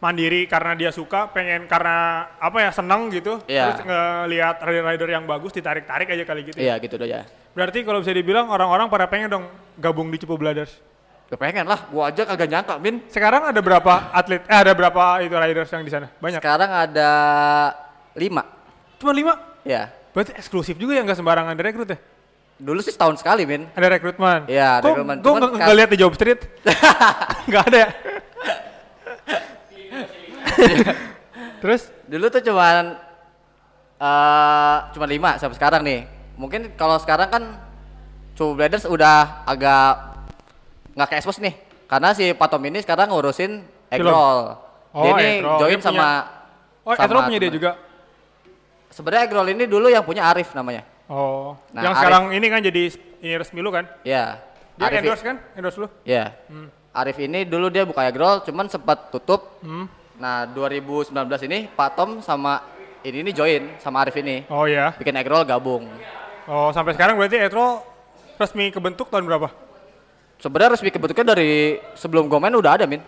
[0.00, 3.40] mandiri karena dia suka, pengen karena apa ya seneng gitu.
[3.44, 3.76] Iya.
[3.76, 6.56] Terus ngelihat rider-rider yang bagus ditarik-tarik aja kali gitu.
[6.56, 6.64] ya.
[6.64, 7.28] Iya gitu doh ya.
[7.52, 9.44] Berarti kalau bisa dibilang orang-orang pada pengen dong
[9.76, 10.72] gabung di Cepu Brothers.
[11.30, 13.06] Gak pengen lah, gua aja kagak nyangka, Min.
[13.06, 14.42] Sekarang ada berapa atlet?
[14.50, 16.10] Eh ada berapa itu riders yang di sana?
[16.18, 16.42] Banyak.
[16.42, 17.10] Sekarang ada
[18.18, 18.42] lima.
[18.98, 19.38] Cuma lima.
[19.62, 19.94] Ya.
[20.10, 21.98] Berarti eksklusif juga ya nggak sembarangan direkrut ya?
[22.60, 23.64] Dulu sih setahun sekali, Min.
[23.72, 24.44] Ada rekrutmen?
[24.44, 25.24] Iya, rekrutmen.
[25.24, 26.40] Gue nggak nggak lihat di Job Street.
[27.48, 27.88] Nggak ada ya?
[31.64, 31.88] Terus?
[32.04, 33.00] Dulu tuh cuman
[34.00, 36.04] eh cuma lima sampai sekarang nih.
[36.36, 37.42] Mungkin kalau sekarang kan
[38.36, 40.20] True Bladers udah agak
[40.96, 41.56] nggak ke expose nih.
[41.88, 44.56] Karena si Patom ini sekarang ngurusin Eggroll.
[44.92, 45.58] Oh, dia ini Eggroll.
[45.64, 46.08] join Dia sama
[46.80, 47.70] Oh, Edro punya dia juga?
[48.88, 50.82] Sebenarnya Eggroll ini dulu yang punya Arif namanya.
[51.10, 52.82] Oh, Nah, yang Arif- sekarang ini kan jadi
[53.18, 53.82] ini resmi lu kan?
[54.00, 54.38] Ya.
[54.78, 55.36] Dia Arif endorse kan?
[55.52, 55.88] Endorse lu?
[56.02, 56.38] Ya.
[56.90, 59.58] Arif ini dulu dia buka Eggroll cuman sempat tutup.
[59.58, 59.90] Hmm.
[60.16, 61.10] Nah, 2019
[61.42, 62.62] ini Pak Tom sama
[63.00, 64.46] ini ini join sama Arif ini.
[64.46, 64.94] Oh ya.
[64.94, 65.90] Bikin Eggroll gabung.
[66.46, 67.82] Oh, sampai sekarang berarti Edro
[68.36, 69.50] resmi kebentuk tahun berapa?
[70.38, 71.50] Sebenarnya resmi kebentuknya dari
[71.92, 73.02] sebelum gue main udah ada, Min.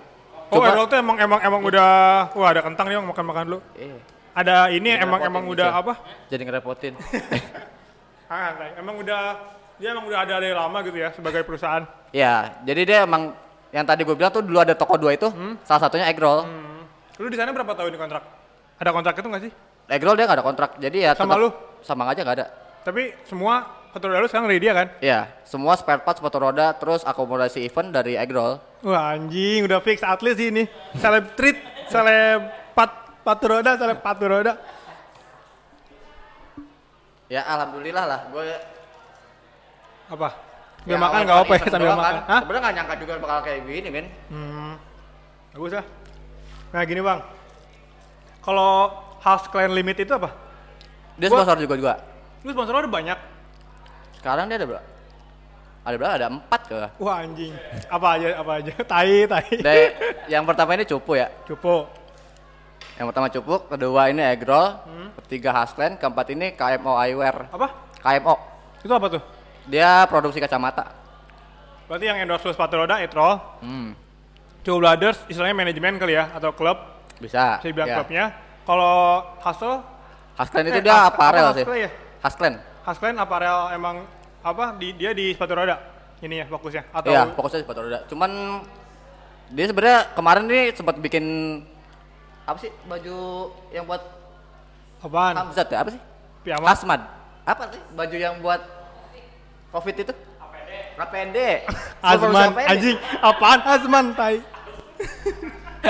[0.50, 1.88] Oh, Cuma- Edro tuh emang emang emang udah
[2.30, 3.58] wah ada kentang nih makan-makan dulu.
[3.74, 3.94] Eh,
[4.32, 5.92] Ada ini emang ngerepotin emang nih, udah apa?
[6.28, 6.92] Jadi ngerepotin.
[8.32, 8.72] Ah, santai.
[8.80, 9.22] emang udah
[9.76, 11.84] dia emang udah ada dari lama gitu ya sebagai perusahaan.
[12.16, 13.36] ya, jadi dia emang
[13.68, 15.28] yang tadi gue bilang tuh dulu ada toko dua itu,
[15.68, 16.48] salah satunya Eggroll.
[16.48, 16.88] Hmm.
[17.20, 18.24] Lu di sana berapa tahun di kontrak?
[18.80, 19.52] Ada kontrak itu nggak sih?
[19.92, 21.52] Eggroll dia nggak ada kontrak, jadi ya Sama lu?
[21.84, 22.46] Sama aja nggak ada.
[22.88, 24.86] Tapi semua petugas lu sekarang dari dia kan?
[25.04, 28.56] Ya, semua spare parts sepatu roda, terus akomodasi event dari Eggroll.
[28.80, 30.64] Wah anjing udah fix atlet sih ini.
[30.96, 31.60] Seleb treat,
[31.92, 34.56] seleb pat patu roda, seleb patu roda.
[37.32, 38.44] Ya alhamdulillah lah, gue
[40.12, 40.28] Apa?
[40.84, 42.14] Sambil makan nggak apa ya sambil makan?
[42.28, 42.40] Hah?
[42.44, 44.06] Sebenarnya nggak nyangka juga bakal kayak gini, Min.
[44.28, 44.72] Hmm,
[45.56, 45.86] bagus lah.
[46.76, 47.20] Nah gini bang,
[48.44, 48.92] kalau
[49.24, 50.36] House Clan Limit itu apa?
[51.16, 51.94] Dia Gua- sponsor juga juga.
[52.44, 53.18] Lu sponsor ada banyak.
[54.20, 54.84] Sekarang dia ada berapa?
[55.88, 56.14] Ada berapa?
[56.18, 56.76] Ada empat ke?
[57.00, 57.52] Wah anjing.
[57.88, 58.72] Apa aja, apa aja.
[58.92, 59.48] Tai, tai.
[59.56, 59.84] Dari
[60.28, 61.32] yang pertama ini cupu ya.
[61.48, 61.88] Cupo.
[62.92, 65.08] Yang pertama cupuk, kedua ini Eggroll, Hmm.
[65.24, 67.48] ketiga Hasland, keempat ini KMO Eyewear.
[67.48, 67.68] Apa?
[67.98, 68.34] KMO,
[68.80, 69.22] Itu apa tuh?
[69.64, 70.90] dia produksi kacamata.
[71.86, 73.40] Berarti yang endorse lu sepatu roda, Etro.
[73.60, 73.94] Hmm,
[74.62, 76.78] Two Brothers, istilahnya manajemen kali ya, atau klub.
[77.18, 77.58] bisa.
[77.58, 77.96] Saya bilang ya.
[78.02, 78.24] klubnya.
[78.62, 79.78] Kalau Hustle,
[80.34, 81.66] Hasland itu Eh, dia aparel apa sih.
[81.78, 81.90] Ya?
[82.18, 82.56] Hasland.
[82.82, 84.02] Hasland aparel emang
[84.40, 84.74] apa?
[84.74, 85.78] Di, dia di sepatu roda
[86.18, 87.98] ininya fokusnya atau Iya, fokusnya sepatu roda.
[88.06, 88.30] Cuman
[89.50, 91.24] dia sebenarnya kemarin ini sempat bikin
[92.52, 93.16] apa sih baju
[93.72, 94.02] yang buat
[95.00, 95.34] apaan?
[95.40, 95.78] Hamzat ya?
[95.80, 96.00] Apa sih?
[96.44, 96.68] Piyama?
[96.68, 97.00] Asmad.
[97.48, 98.60] Apa sih baju yang buat
[99.72, 100.12] Covid itu?
[100.92, 101.64] APD.
[102.04, 104.38] Azman, anjing, apaan Azman, tai.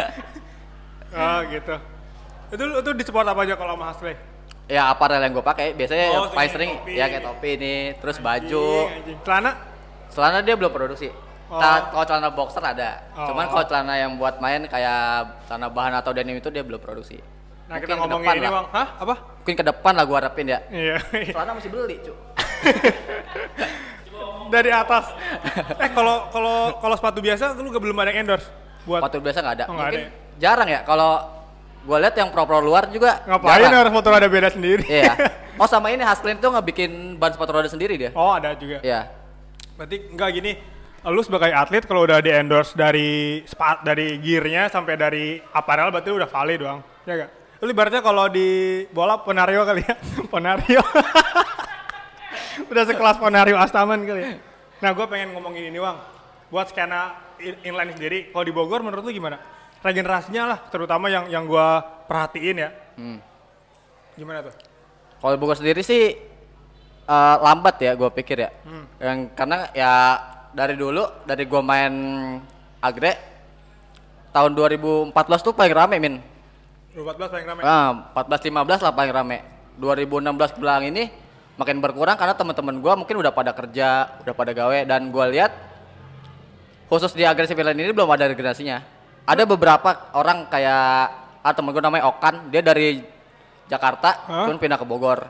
[1.18, 1.74] oh gitu.
[2.52, 4.14] Itu itu di support apa aja kalau sama Hasle?
[4.70, 6.96] Ya aparel yang gue pakai biasanya Oh, paling sering topi.
[6.96, 8.66] ya kayak topi ini, terus baju.
[8.88, 9.18] Anjing, anjing.
[9.26, 9.50] Celana?
[10.08, 11.08] Celana dia belum produksi.
[11.52, 11.60] Oh.
[11.60, 13.12] Kalau celana boxer ada.
[13.12, 13.28] Oh.
[13.28, 17.20] Cuman kalau celana yang buat main kayak celana bahan atau denim itu dia belum produksi.
[17.68, 18.52] Nah, Mungkin kita ke ngomongin depan ini, lah.
[18.56, 18.66] Bang.
[18.72, 18.86] Hah?
[19.04, 19.14] Apa?
[19.44, 20.58] Mungkin ke depan lah gua harapin ya.
[20.72, 20.96] Iya.
[21.28, 22.16] Celana masih beli, cu.
[24.52, 25.04] Dari atas.
[25.80, 28.48] Eh, kalau kalau kalau sepatu biasa lu gak belum ada yang endorse
[28.84, 29.64] buat Sepatu biasa nggak ada.
[29.68, 31.10] Oh, Mungkin ada jarang ya kalau
[31.82, 33.80] gua lihat yang pro-pro luar juga ngapain jarang.
[33.84, 34.84] harus motor ada beda sendiri?
[34.88, 35.14] Iya.
[35.60, 38.08] Oh sama ini Haslin tuh ngebikin ban sepatu roda sendiri dia.
[38.16, 38.80] oh, ada juga.
[38.80, 39.12] Iya.
[39.76, 40.56] Berarti enggak gini,
[41.10, 46.14] lu sebagai atlet kalau udah di endorse dari sepat dari gearnya sampai dari apparel berarti
[46.14, 46.80] udah valid doang.
[47.02, 47.30] Ya enggak?
[47.58, 49.94] Lu ibaratnya kalau di bola Ponario kali ya.
[50.32, 50.82] Ponario.
[52.70, 54.34] udah sekelas Ponario Astaman kali ya.
[54.82, 55.98] Nah, gue pengen ngomongin ini, Bang.
[56.50, 59.38] Buat skena in- inline sendiri, kalau di Bogor menurut lu gimana?
[59.78, 62.70] Regenerasinya lah, terutama yang yang gua perhatiin ya.
[62.98, 63.18] Hmm.
[64.18, 64.54] Gimana tuh?
[65.22, 66.18] Kalau Bogor sendiri sih
[67.06, 68.50] eh, lambat ya gue pikir ya.
[68.66, 68.84] Hmm.
[68.98, 69.94] Yang karena ya
[70.52, 71.92] dari dulu dari gua main
[72.78, 73.12] agre
[74.30, 76.14] tahun 2014 tuh paling rame min.
[76.92, 77.62] 2014 paling ramai.
[77.64, 79.38] Ah, 14 15 lah paling rame.
[79.80, 81.08] 2016 belakang ini
[81.56, 85.52] makin berkurang karena teman-teman gua mungkin udah pada kerja, udah pada gawe dan gua lihat
[86.88, 88.84] khusus di agresif lain ini belum ada regenerasinya.
[89.24, 90.96] Ada beberapa orang kayak
[91.42, 93.00] ah temen gua namanya Okan, dia dari
[93.66, 94.44] Jakarta, Hah?
[94.44, 95.24] cuman pindah ke Bogor.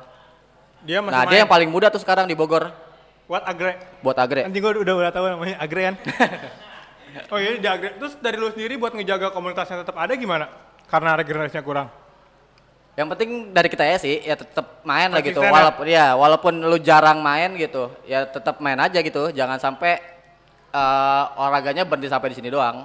[0.82, 1.30] Dia masih Nah, main.
[1.30, 2.74] dia yang paling muda tuh sekarang di Bogor
[3.32, 3.72] Buat agre.
[4.04, 4.44] buat agre.
[4.44, 5.96] Anjing gue udah udah tahu namanya Agrean.
[7.32, 7.96] oh iya di Agre.
[7.96, 10.52] Terus dari lu sendiri buat ngejaga komunitasnya tetap ada gimana?
[10.84, 11.88] Karena regenerasinya kurang.
[12.92, 15.40] Yang penting dari kita ya sih, ya tetap main lah gitu.
[15.40, 15.48] Ya?
[15.48, 19.32] Walaupun ya, walaupun lu jarang main gitu, ya tetap main aja gitu.
[19.32, 19.96] Jangan sampai
[20.68, 22.84] eh, olahraganya berhenti sampai di sini doang.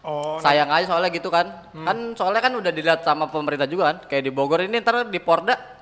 [0.00, 1.68] Oh, nah, Sayang aja soalnya gitu kan.
[1.76, 3.96] Kan soalnya kan udah dilihat sama pemerintah juga kan.
[4.08, 5.75] Kayak di Bogor ini ntar di Porda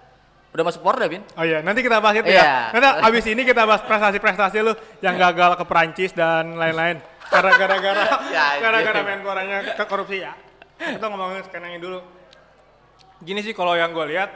[0.54, 1.26] udah masuk Porda, Bin.
[1.34, 2.70] oh iya, nanti kita bahas itu Iya.
[2.70, 2.78] ya.
[2.78, 4.70] Nanti abis ini kita bahas prestasi-prestasi lu
[5.02, 7.02] yang gagal ke Perancis dan lain-lain.
[7.26, 9.10] Karena gara-gara Ya, gara-gara iya.
[9.18, 10.30] menporanya ke korupsi ya.
[10.78, 11.98] Kita ngomongin ini dulu.
[13.18, 14.30] Gini sih kalau yang gue lihat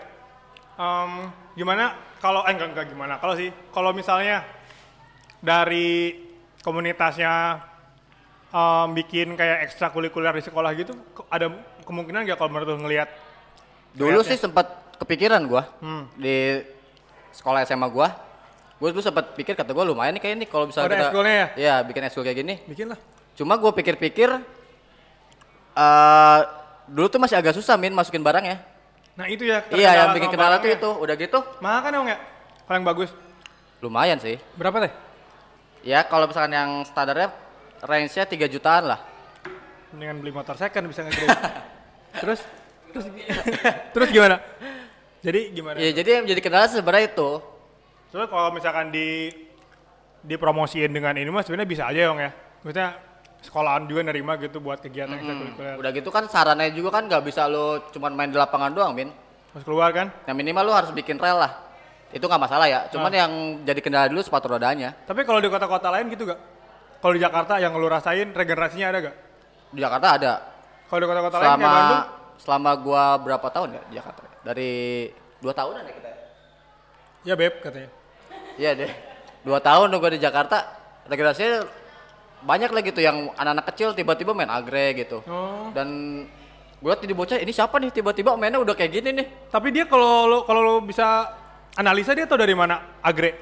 [0.79, 1.11] Em,
[1.59, 1.91] gimana
[2.23, 4.47] kalau eh enggak enggak gimana kalau sih kalau misalnya
[5.43, 6.15] dari
[6.63, 7.59] komunitasnya
[8.55, 10.95] em, bikin kayak ekstrakurikuler di sekolah gitu
[11.27, 11.51] ada
[11.83, 13.11] kemungkinan nggak kalau menurut ngelihat
[13.91, 16.11] Dulu sih sempat kepikiran gua Hmm.
[16.15, 16.63] di
[17.31, 18.11] sekolah SMA gua.
[18.77, 21.47] Gua dulu sempat pikir kata gua lumayan nih kayak ini kalau bisa Oh, kita ya?
[21.55, 22.55] Iya, bikin ekskul kayak gini.
[22.65, 22.99] bikin lah
[23.35, 24.31] Cuma gua pikir-pikir
[25.75, 26.41] eh
[26.87, 28.59] dulu tuh masih agak susah min masukin barangnya.
[29.15, 30.91] nah itu ya Iya, yang bikin kendala tuh itu.
[30.97, 32.19] Udah gitu mahal kan emang ya
[32.65, 33.11] paling bagus
[33.79, 34.39] lumayan sih.
[34.55, 34.93] berapa teh
[35.81, 37.31] Ya kalau misalkan yang standarnya
[37.81, 39.01] range-nya 3 jutaan lah.
[39.89, 41.17] mendingan beli motor second bisa nge
[42.15, 42.41] terus
[42.93, 43.07] terus
[43.91, 44.37] terus gimana
[45.25, 47.31] jadi gimana Iya, jadi yang jadi kendala sebenarnya itu.
[48.09, 49.29] Soalnya kalau misalkan di
[50.25, 52.31] dipromosiin dengan ini mah sebenarnya bisa aja Yong ya.
[52.63, 52.89] Maksudnya
[53.39, 55.75] sekolahan juga nerima gitu buat kegiatan ekstrakurikuler.
[55.79, 59.11] Udah gitu kan sarannya juga kan nggak bisa lo cuman main di lapangan doang, Min.
[59.55, 60.11] Pas keluar kan.
[60.27, 61.53] Yang minimal lo harus bikin rel lah.
[62.11, 62.81] Itu nggak masalah ya.
[62.91, 64.97] Cuman yang jadi kendala dulu sepatu rodanya.
[65.07, 66.41] Tapi kalau di kota-kota lain gitu gak?
[66.99, 69.17] Kalau di Jakarta yang lu rasain regenerasinya ada gak?
[69.71, 70.33] Di Jakarta ada.
[70.89, 72.05] Kalau di kota-kota lain kayak Bandung,
[72.41, 74.28] selama gua berapa tahun ya di Jakarta?
[74.49, 74.73] Dari
[75.39, 76.11] dua tahunan ya kita.
[77.21, 77.91] ya beb katanya.
[78.57, 78.93] Iya deh.
[79.45, 80.65] Dua tahun tuh gua di Jakarta.
[81.05, 81.69] Regenerasinya
[82.39, 85.21] banyak lagi tuh yang anak-anak kecil tiba-tiba main agre gitu.
[85.29, 85.69] Oh.
[85.77, 85.89] Dan
[86.79, 89.27] gue liat di bocah ini siapa nih tiba-tiba mainnya udah kayak gini nih.
[89.53, 91.29] Tapi dia kalau lu kalau lu bisa
[91.77, 93.37] analisa dia tau dari mana agre?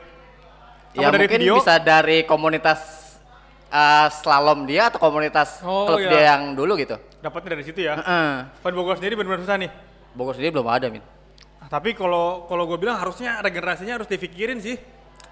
[0.91, 1.55] Apa Ya dari mungkin video?
[1.61, 2.81] bisa dari komunitas
[3.69, 6.09] uh, slalom dia atau komunitas Oh, klub iya.
[6.11, 6.97] dia yang dulu gitu.
[7.21, 7.95] Dapatnya dari situ ya.
[8.01, 8.31] Heeh.
[8.59, 9.71] Kalau di Bogor sendiri benar-benar susah nih.
[10.17, 11.05] Bogor sendiri belum ada, Min.
[11.69, 14.81] Tapi kalau kalau gue bilang harusnya regenerasinya harus dipikirin sih.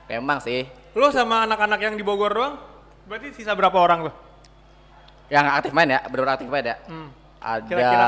[0.05, 0.68] Emang sih.
[0.92, 2.55] Lu sama anak-anak yang di Bogor doang,
[3.09, 4.14] berarti sisa berapa orang tuh?
[5.33, 6.77] Yang aktif main ya, benar aktif main ya.
[6.85, 7.09] Hmm.
[7.40, 8.07] Ada Kira-kira?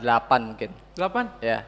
[0.00, 0.70] delapan mungkin.
[0.96, 1.24] Delapan?
[1.44, 1.58] Ya.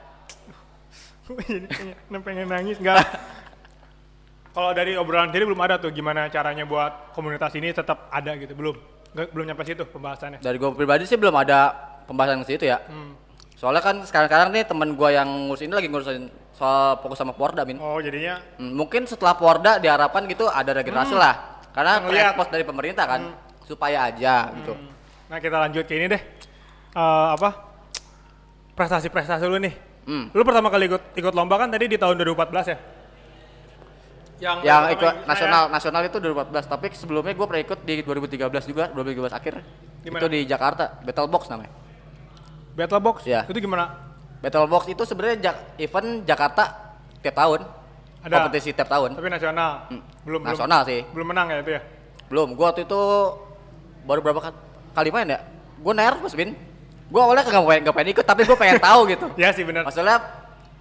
[1.24, 3.00] Ini pengen, nangis enggak?
[4.54, 8.52] Kalau dari obrolan tadi belum ada tuh gimana caranya buat komunitas ini tetap ada gitu,
[8.54, 8.76] belum?
[9.16, 10.38] Nggak, belum nyampe situ pembahasannya.
[10.44, 11.72] Dari gue pribadi sih belum ada
[12.06, 12.78] pembahasan ke situ ya.
[12.86, 13.16] Hmm.
[13.64, 17.64] Soalnya kan sekarang-sekarang nih temen gue yang ngurus ini lagi ngurusin soal fokus sama Porda,
[17.64, 17.80] Min.
[17.80, 21.64] Oh, jadinya Hmm, mungkin setelah Porda diharapkan gitu ada regenerasi lah.
[21.72, 22.36] Karena Ngeliat.
[22.36, 23.32] ekspos dari pemerintah kan
[23.64, 24.76] supaya aja gitu.
[25.32, 26.20] Nah, kita lanjut ke ini deh.
[26.92, 27.72] Eh, apa?
[28.76, 29.72] Prestasi-prestasi lu nih.
[30.04, 30.28] Hmm.
[30.30, 32.76] Lu pertama kali ikut ikut lomba kan tadi di tahun 2014 ya?
[34.44, 38.68] Yang Yang ikut saya- nasional nasional itu 2014, tapi sebelumnya gue pernah ikut di 2013
[38.68, 39.54] juga, 2013 akhir.
[40.04, 40.20] Di mana?
[40.20, 41.72] Itu di Jakarta, Battle Box namanya.
[42.74, 43.24] Battle Box.
[43.24, 43.46] Iya.
[43.46, 43.94] Itu gimana?
[44.42, 46.62] Battle Box itu sebenarnya Jak- event Jakarta
[47.22, 47.60] tiap tahun.
[48.20, 48.34] Ada.
[48.40, 49.14] Kompetisi tiap tahun.
[49.14, 49.70] Tapi nasional.
[49.88, 50.00] Hmm.
[50.24, 51.00] Belum belum Nasional sih.
[51.12, 51.80] belum menang ya itu ya?
[52.24, 53.00] Belum, gua waktu itu
[54.02, 54.60] baru berapa ka-
[54.92, 55.40] kali main ya?
[55.76, 56.56] Gue nervous, Bin.
[57.12, 59.26] Gue awalnya nggak pengen, pengen ikut, tapi gue pengen tahu gitu.
[59.40, 59.84] Iya sih benar.
[59.84, 60.16] Maksudnya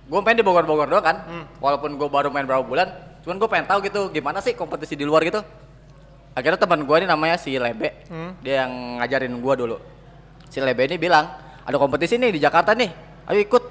[0.04, 1.44] gue main di Bogor-Bogor doang kan, Hmm.
[1.60, 2.88] walaupun gue baru main berapa bulan,
[3.22, 5.44] cuman gue pengen tahu gitu gimana sih kompetisi di luar gitu.
[6.32, 8.40] Akhirnya teman gue ini namanya si Lebe, Hmm.
[8.40, 9.78] dia yang ngajarin gue dulu.
[10.48, 11.28] Si Lebe ini bilang
[11.64, 12.92] ada kompetisi nih di Jakarta nih,
[13.28, 13.64] ayo ikut.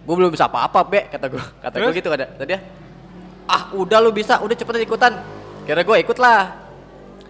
[0.00, 2.58] Gue belum bisa apa-apa be, kata gue, kata gue gitu kata, kata dia.
[3.44, 5.12] Ah udah lu bisa, udah cepetan ikutan.
[5.66, 6.56] Kira gue ikut lah.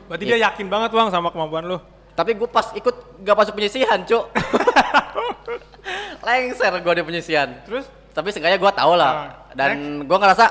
[0.06, 1.78] Berarti dia yakin banget bang sama kemampuan lu.
[2.14, 4.28] Tapi gue pas ikut gak masuk penyisihan, cuk.
[6.26, 7.48] Lengser gue di penyisihan.
[7.64, 7.88] Terus?
[8.12, 9.12] Tapi seenggaknya gue tau lah.
[9.12, 10.44] Nah, Dan gue ngerasa,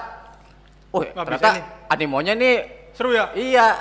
[0.91, 1.63] oh Wah, ternyata nih.
[1.93, 2.55] animonya nih
[2.95, 3.29] Seru ya?
[3.37, 3.77] iya.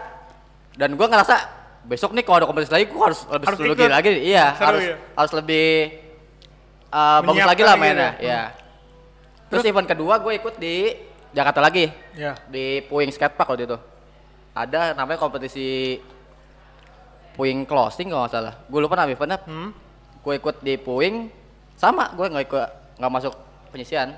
[0.76, 1.57] Dan gue ngerasa
[1.88, 3.88] besok nih kalau ada kompetisi lagi gue harus lebih Harus ikut.
[3.88, 4.10] lagi.
[4.20, 4.96] Iya, Seru harus ya?
[5.16, 5.66] harus lebih
[6.88, 8.10] uh, bagus lagi lah gitu mainnya.
[8.12, 8.12] ya?
[8.20, 8.42] Iya.
[9.48, 10.92] Terus, event kedua gue ikut di
[11.28, 12.36] Jakarta lagi Ya.
[12.46, 13.78] di Puing Skatepark waktu itu.
[14.52, 15.96] Ada namanya kompetisi
[17.32, 18.54] Puing Closing kalau nggak salah.
[18.66, 19.38] Gue lupa nama eventnya.
[19.46, 19.72] Hmm.
[20.20, 21.32] Gue ikut di Puing,
[21.72, 23.32] sama gue nggak ikut nggak masuk
[23.70, 24.12] penyisian.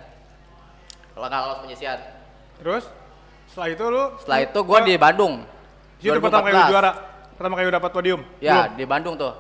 [1.13, 1.99] Kalau nggak lolos penyisian.
[2.59, 2.85] Terus?
[3.47, 4.05] Setelah itu lu?
[4.19, 5.35] Setelah itu gue di Bandung.
[6.01, 6.73] Itu pertama kali lu 2014.
[6.73, 6.93] juara.
[7.41, 8.21] Pertama kali dapat podium.
[8.37, 8.77] Ya Belum?
[8.77, 9.33] di Bandung tuh.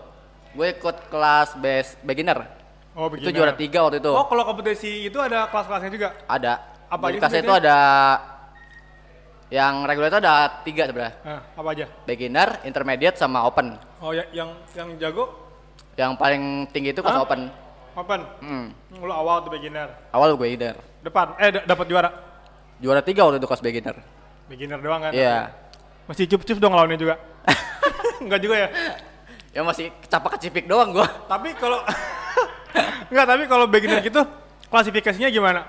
[0.56, 2.48] Gue ikut kelas base beginner.
[2.96, 3.36] Oh, Itu beginner.
[3.36, 4.08] juara tiga waktu itu.
[4.08, 6.08] Oh, kalau kompetisi itu ada kelas-kelasnya juga.
[6.24, 6.64] Ada.
[6.88, 7.76] Apa aja kelasnya itu ada
[9.52, 11.12] yang reguler itu ada tiga sebenarnya.
[11.28, 11.86] Nah, apa aja?
[12.08, 13.76] Beginner, intermediate, sama open.
[14.00, 15.52] Oh, ya, yang yang jago
[16.00, 17.24] Yang paling tinggi itu kelas Hah?
[17.28, 17.52] open.
[18.00, 18.20] open.
[18.40, 18.72] Hmm.
[18.72, 19.92] Hmm, Lu awal tuh beginner.
[20.16, 20.80] Awal gue beginner.
[21.04, 22.08] Depan eh dapat juara.
[22.80, 23.96] Juara tiga waktu itu kelas beginner.
[24.48, 25.12] Beginner doang kan?
[25.12, 25.52] Iya.
[26.08, 27.20] Masih cup-cup dong lawannya juga.
[28.24, 28.68] Enggak juga ya.
[29.50, 31.06] Ya masih kecapak kecipik doang gua.
[31.26, 31.82] Tapi kalau
[33.10, 34.22] Enggak, tapi kalau beginner gitu
[34.70, 35.66] klasifikasinya gimana?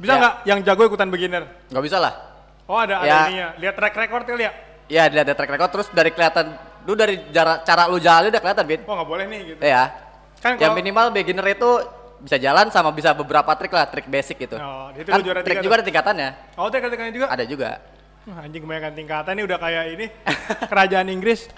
[0.00, 0.18] Bisa Ya.
[0.18, 1.46] nggak yang jago ikutan beginner?
[1.70, 2.14] Nggak bisa lah.
[2.66, 3.18] Oh, ada ada Ya.
[3.30, 3.48] ininya.
[3.62, 4.50] Lihat track record ya.
[4.90, 6.46] Iya, dari track record terus dari kelihatan
[6.88, 8.80] lu dari cara cara lu jalan udah kelihatan, Bin.
[8.88, 9.60] Oh, nggak boleh nih gitu.
[9.62, 9.82] Ya.
[10.40, 11.70] Kan Yang minimal beginner itu
[12.20, 14.56] bisa jalan sama bisa beberapa trik lah, trik basic gitu.
[14.56, 16.28] Oh, itu kan trik juga ada tingkatannya.
[16.56, 17.26] Oh, tingkatannya juga?
[17.28, 17.70] Ada juga.
[18.28, 20.06] Wah, anjing kebanyakan tingkatan ini udah kayak ini
[20.68, 21.48] kerajaan Inggris.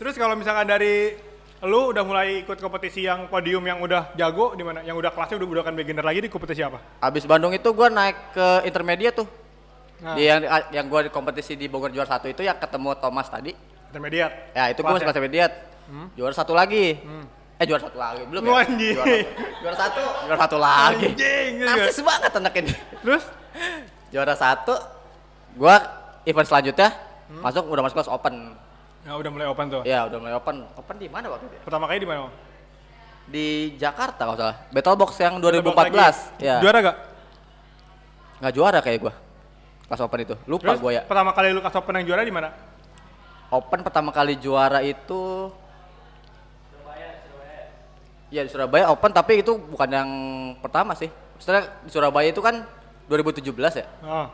[0.00, 1.20] Terus kalau misalkan dari
[1.64, 4.80] lu udah mulai ikut kompetisi yang podium yang udah jago di mana?
[4.80, 6.80] Yang udah kelasnya udah bukan beginner lagi di kompetisi apa?
[7.00, 9.28] Abis Bandung itu gua naik ke intermediate tuh.
[10.00, 10.16] Nah.
[10.16, 10.40] Di yang
[10.72, 13.52] yang gua di kompetisi di Bogor juara satu itu yang ketemu Thomas tadi.
[13.92, 14.56] Intermediate.
[14.56, 15.54] Ya itu gua masih intermediate.
[16.16, 17.00] Juara satu lagi.
[17.54, 18.64] Eh juara satu lagi belum ya?
[18.66, 18.96] anjing.
[19.62, 21.06] Juara, satu, juara satu lagi.
[21.14, 21.66] Anjing, ya.
[21.70, 22.72] Narsis banget anak ini.
[23.04, 23.24] Terus?
[24.10, 24.74] Juara satu,
[25.54, 25.74] gua
[26.24, 26.90] event selanjutnya
[27.24, 27.40] Hmm.
[27.40, 28.52] masuk udah masuk kelas open.
[29.04, 29.80] Nah, udah mulai open tuh.
[29.84, 30.60] Ya udah mulai open.
[30.76, 31.56] Open di mana waktu itu?
[31.56, 31.62] ya?
[31.64, 32.28] Pertama kali di mana?
[33.24, 33.46] Di
[33.80, 34.56] Jakarta kalau salah.
[34.68, 35.92] Battle Box yang Box 2014.
[36.36, 36.44] lagi.
[36.44, 36.56] Ya.
[36.60, 36.96] Juara gak?
[38.44, 39.12] Nggak juara kayak gua.
[39.88, 40.34] Kelas open itu.
[40.44, 41.02] Lupa Terus gua ya.
[41.08, 42.48] pertama kali lu kas open yang juara di mana?
[43.48, 45.48] Open pertama kali juara itu
[48.28, 50.10] Iya di Surabaya Open tapi itu bukan yang
[50.58, 51.06] pertama sih.
[51.38, 52.66] Setelah di Surabaya itu kan
[53.06, 53.46] 2017
[53.78, 53.86] ya.
[54.02, 54.26] Oh.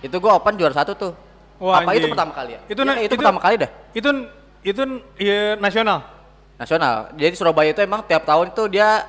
[0.00, 1.12] Itu gua Open juara satu tuh.
[1.60, 2.12] Wah, Apa itu anjing.
[2.16, 2.60] pertama kali ya?
[2.66, 3.70] Itu Iya, kayak itu, itu- pertama kali dah.
[3.92, 4.08] Itu
[4.60, 4.82] itu
[5.16, 5.98] iya, nasional.
[6.56, 6.94] Nasional.
[7.16, 9.04] Jadi Surabaya itu emang tiap tahun itu dia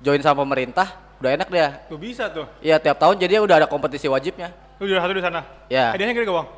[0.00, 1.68] join sama pemerintah, udah enak dia.
[1.88, 2.48] Tuh bisa tuh.
[2.60, 4.52] Iya tiap tahun jadi udah ada kompetisi wajibnya.
[4.80, 5.44] Lu juara satu di sana.
[5.68, 5.92] Ya.
[5.92, 6.48] Hadiahnya gede gak, Bang?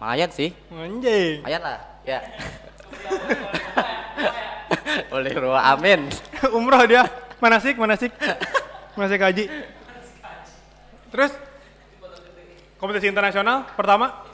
[0.00, 0.56] Lumayan sih.
[0.72, 1.44] Anjing.
[1.44, 1.78] Lumayan lah.
[2.08, 2.18] Ya.
[5.12, 6.08] Boleh ruah amin.
[6.56, 7.04] Umroh dia.
[7.38, 8.12] Manasik, manasik.
[8.96, 9.44] Manasik haji.
[11.12, 11.32] Terus
[12.78, 14.24] kompetisi internasional pertama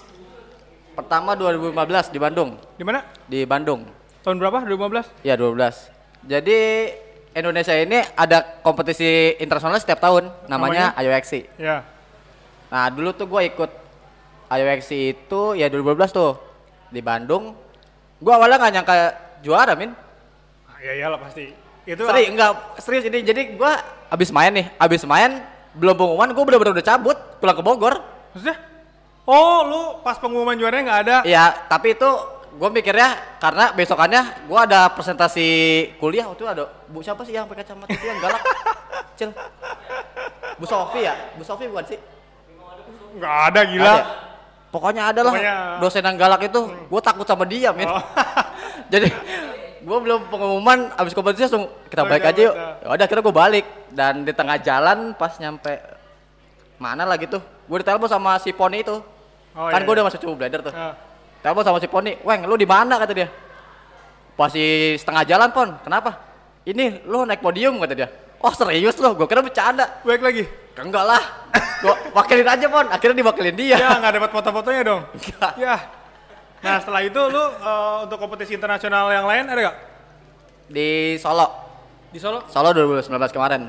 [0.94, 2.54] Pertama 2015 di Bandung.
[2.78, 3.02] di mana?
[3.26, 3.82] Di Bandung.
[4.22, 4.62] Tahun berapa?
[4.62, 5.26] 2015?
[5.26, 5.90] Ya 12.
[6.22, 6.58] Jadi
[7.34, 11.50] Indonesia ini ada kompetisi internasional setiap tahun namanya, IOXC.
[11.58, 11.82] Ya.
[12.70, 13.70] Nah, dulu tuh gue ikut
[14.54, 16.38] IOXC itu ya 2012 tuh
[16.94, 17.58] di Bandung.
[18.22, 18.94] Gua awalnya nggak nyangka
[19.42, 19.90] juara, Min.
[20.70, 21.50] Ah, Ya iyalah pasti.
[21.84, 23.18] Itu Serius enggak serius ini.
[23.26, 25.42] Jadi gua abis main nih, abis main
[25.74, 28.13] belum pengumuman gua bener-bener udah cabut pulang ke Bogor.
[28.34, 28.58] Maksudnya?
[29.24, 31.16] Oh, lu pas pengumuman juaranya nggak ada.
[31.22, 32.10] Iya, tapi itu
[32.52, 35.48] gue mikirnya karena besokannya gue ada presentasi
[35.96, 38.38] kuliah waktu itu ada bu siapa sih yang pakai kacamata itu yang galak
[39.18, 39.34] cil
[40.54, 41.98] bu Sofi ya bu Sofi bukan sih
[43.14, 43.82] Nggak ada gila.
[43.84, 44.06] Ada ya?
[44.70, 47.98] pokoknya ada lah Pokoknya- dosen yang galak itu gue takut sama dia min Oh.
[48.92, 49.10] jadi
[49.80, 52.66] gue belum pengumuman abis kompetisi langsung kita Oh, balik aja yuk ya.
[52.80, 55.74] ya udah akhirnya gue balik dan di tengah jalan pas nyampe
[56.76, 58.98] mana lah gitu gue ditelepon sama si Poni itu
[59.54, 59.98] Oh, kan iya, gue iya.
[60.02, 60.98] udah masuk cukup blender tuh Ah.
[61.38, 63.28] Telepon sama si Poni, Weng lu di mana kata dia.
[64.34, 66.10] Pasti setengah jalan Pon, kenapa?
[66.66, 68.08] Ini lu naik podium kata dia.
[68.42, 70.00] Oh serius lo, gue kira bercanda.
[70.02, 70.42] Baik lagi.
[70.74, 71.22] Enggak lah,
[71.84, 73.76] gue wakilin aja Pon, akhirnya diwakilin dia.
[73.78, 75.02] Ya nggak dapat foto-fotonya dong.
[75.14, 75.52] Enggak.
[75.54, 75.76] Ya.
[76.64, 79.76] Nah setelah itu lu eh, untuk kompetisi internasional yang lain ada gak?
[80.66, 81.46] Di Solo,
[82.08, 82.42] Di Solo?
[82.50, 83.68] Solo 2019 kemarin.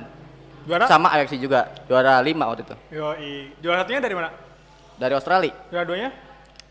[0.66, 0.86] Juara?
[0.90, 2.76] Sama AFC juga, juara 5 waktu itu.
[2.98, 3.34] Yoi.
[3.62, 4.30] Juara satunya dari mana?
[4.98, 5.54] Dari Australia.
[5.70, 6.10] Juara duanya?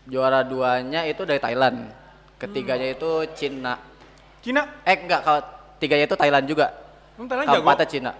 [0.05, 1.89] Juara duanya itu dari Thailand.
[2.35, 3.79] Ketiganya itu Cina.
[4.43, 4.83] Cina?
[4.83, 5.39] Eh enggak, kalau
[5.79, 6.75] tiganya itu Thailand juga.
[7.15, 7.55] Emang Thailand jago?
[7.63, 8.11] Keempatnya Cina.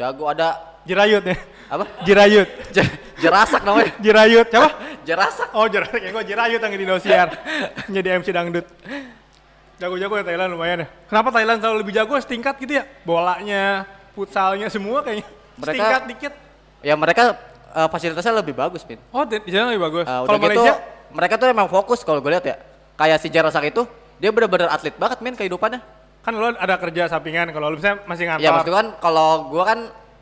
[0.00, 0.48] Jago ada
[0.88, 1.36] Jirayut ya?
[1.70, 1.84] apa?
[2.08, 2.48] Jirayut.
[3.20, 3.92] Jerasak namanya.
[4.04, 4.46] Jirayut.
[4.48, 4.68] Siapa?
[5.08, 5.48] Jerasak.
[5.52, 7.28] Oh Jirayut, kayak gue Jirayut yang di Indosiar.
[7.86, 8.66] Jadi MC dangdut.
[9.76, 10.88] Jago-jago ya Thailand lumayan ya.
[11.08, 12.84] Kenapa Thailand selalu lebih jago setingkat gitu ya?
[13.04, 15.26] Bolanya, futsalnya semua kayaknya.
[15.56, 16.32] Mereka- Setingkat dikit.
[16.80, 17.22] Ya mereka
[17.70, 18.98] eh, fasilitasnya lebih bagus, Min.
[19.10, 20.04] Oh di, sana lebih bagus.
[20.04, 20.74] Udah Kalau gitu, Malaysia?
[21.10, 22.56] mereka tuh emang fokus kalau gue lihat ya.
[22.96, 23.82] Kayak si Jerasak itu,
[24.16, 25.80] dia bener-bener atlet banget, Min, kehidupannya.
[26.20, 28.44] Kan lo ada kerja sampingan, kalau lu misalnya masih ngantor.
[28.44, 29.78] Ya maksudnya kan kalau gue kan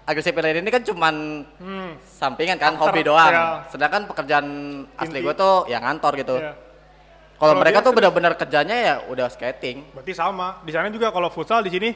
[0.06, 1.14] agresif lain ini kan cuman
[1.58, 1.90] Hmm.
[2.00, 3.28] sampingan kan, After, hobi doang.
[3.28, 3.66] ya.
[3.68, 4.46] Sedangkan pekerjaan
[4.94, 5.26] asli Inti.
[5.26, 6.36] gue tuh yang ngantor gitu.
[6.38, 6.52] Iya.
[7.34, 7.98] Kalau mereka tuh serius.
[8.02, 9.94] bener-bener kerjanya ya udah skating.
[9.94, 10.58] Berarti sama.
[10.62, 11.90] Di sana juga kalau futsal di sini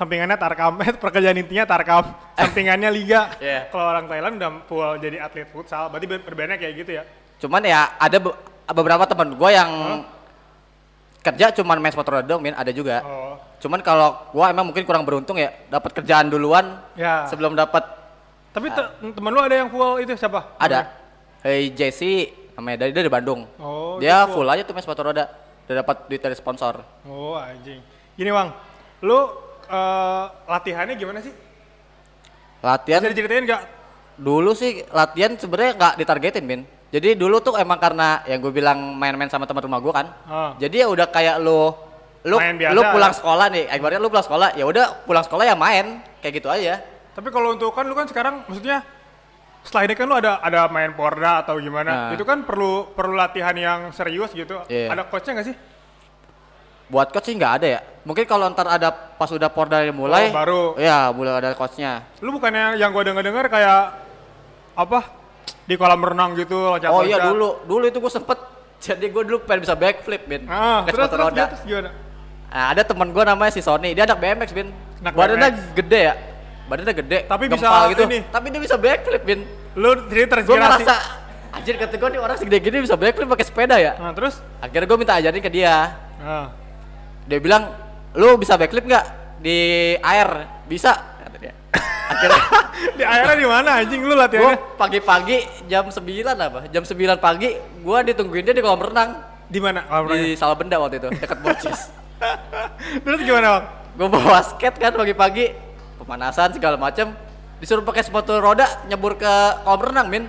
[0.00, 3.36] sampingannya tarkam, eh, pekerjaan intinya tarkam, sampingannya liga.
[3.36, 3.68] Iya.
[3.68, 7.02] Kalau orang Thailand udah full jadi atlet futsal, berarti ber- perbedaannya kayak gitu ya.
[7.36, 8.36] Cuman ya ada be-
[8.66, 9.70] beberapa teman gue yang
[11.20, 13.04] kerja cuman main sepatu roda doang, Min, ada juga.
[13.04, 13.36] Oh.
[13.60, 17.28] Cuman kalau gua emang mungkin kurang beruntung ya, dapat kerjaan duluan Ya.
[17.28, 17.84] sebelum dapat
[18.50, 20.56] Tapi te- temen lu ada yang full itu siapa?
[20.56, 20.88] ada.
[21.38, 23.44] Hey Jesse namanya dari dari Bandung.
[23.56, 25.28] Oh, dia dia full aja tuh main sepatu roda.
[25.64, 26.82] Udah dapat duit dari sponsor.
[27.04, 27.78] Oh anjing.
[28.18, 28.48] Gini bang,
[29.00, 29.28] lu
[29.70, 31.32] eh, latihannya gimana sih?
[32.60, 33.62] Latihan Bisa diceritain nggak?
[34.20, 36.62] dulu sih latihan sebenarnya nggak ditargetin, Min.
[36.90, 40.06] Jadi dulu tuh emang karena yang gue bilang main-main sama teman rumah gua kan.
[40.26, 40.52] Ah.
[40.58, 41.72] Jadi ya udah kayak lu
[42.20, 42.36] lu
[42.76, 43.16] lu pulang ya?
[43.16, 46.84] sekolah nih, ibaratnya lu pulang sekolah, ya udah pulang sekolah ya main, kayak gitu aja.
[47.16, 48.84] Tapi kalau untuk kan lu kan sekarang maksudnya
[49.64, 52.10] setelah ini kan lu ada ada main porda atau gimana?
[52.10, 52.12] Nah.
[52.12, 54.60] Itu kan perlu perlu latihan yang serius gitu.
[54.68, 54.92] Iya.
[54.92, 55.56] Ada coachnya nggak sih?
[56.90, 57.80] Buat coach sih nggak ada ya.
[58.02, 60.62] Mungkin kalau ntar ada pas udah Porda mulai, Oh, baru.
[60.74, 62.02] ya mulai ada coachnya.
[62.18, 63.80] Lu bukannya yang gua denger-denger kayak
[64.74, 65.00] apa?
[65.62, 68.38] Di kolam renang gitu loncat Oh iya dulu, dulu itu gue sempet
[68.84, 70.42] jadi gue dulu pengen bisa backflip, Bin.
[70.44, 71.44] Ah, terus terus, roda.
[71.46, 71.90] terus gimana?
[72.50, 74.74] Nah, ada temen gue namanya si Sony, dia anak BMX, Bin.
[74.98, 75.76] Anak Badannya BMX.
[75.78, 76.14] gede ya.
[76.66, 78.02] Badannya gede, Tapi bisa gitu.
[78.08, 78.18] ini.
[78.26, 79.40] Tapi dia bisa backflip, Bin.
[79.72, 80.58] Lu jadi Gue terinspirasi.
[80.58, 80.94] ngerasa
[81.50, 83.92] anjir kata gue nih orang segede gini bisa backflip pakai sepeda ya.
[83.94, 84.42] Nah, terus?
[84.58, 85.94] Akhirnya gue minta ajarin ke dia.
[86.18, 86.50] Nah,
[87.24, 87.68] Dia bilang,
[88.12, 89.04] "Lu bisa backflip nggak
[89.38, 89.58] di
[89.96, 90.28] air?"
[90.64, 91.52] Bisa, kata dia.
[92.10, 92.42] Akhirnya
[92.90, 94.56] di airnya di mana anjing lu gue latihannya?
[94.74, 96.60] pagi-pagi jam 9 apa?
[96.68, 99.10] Jam 9 pagi gue ditungguin dia di kolam renang
[99.46, 100.26] Di mana kolam renangnya?
[100.26, 101.80] di Salabenda waktu itu dekat Borcis.
[103.04, 103.64] Terus gimana, Bang?
[103.90, 105.54] gue bawa skate kan pagi-pagi
[105.96, 107.10] pemanasan segala macem
[107.58, 110.24] disuruh pakai sepatu roda nyebur ke kolam renang min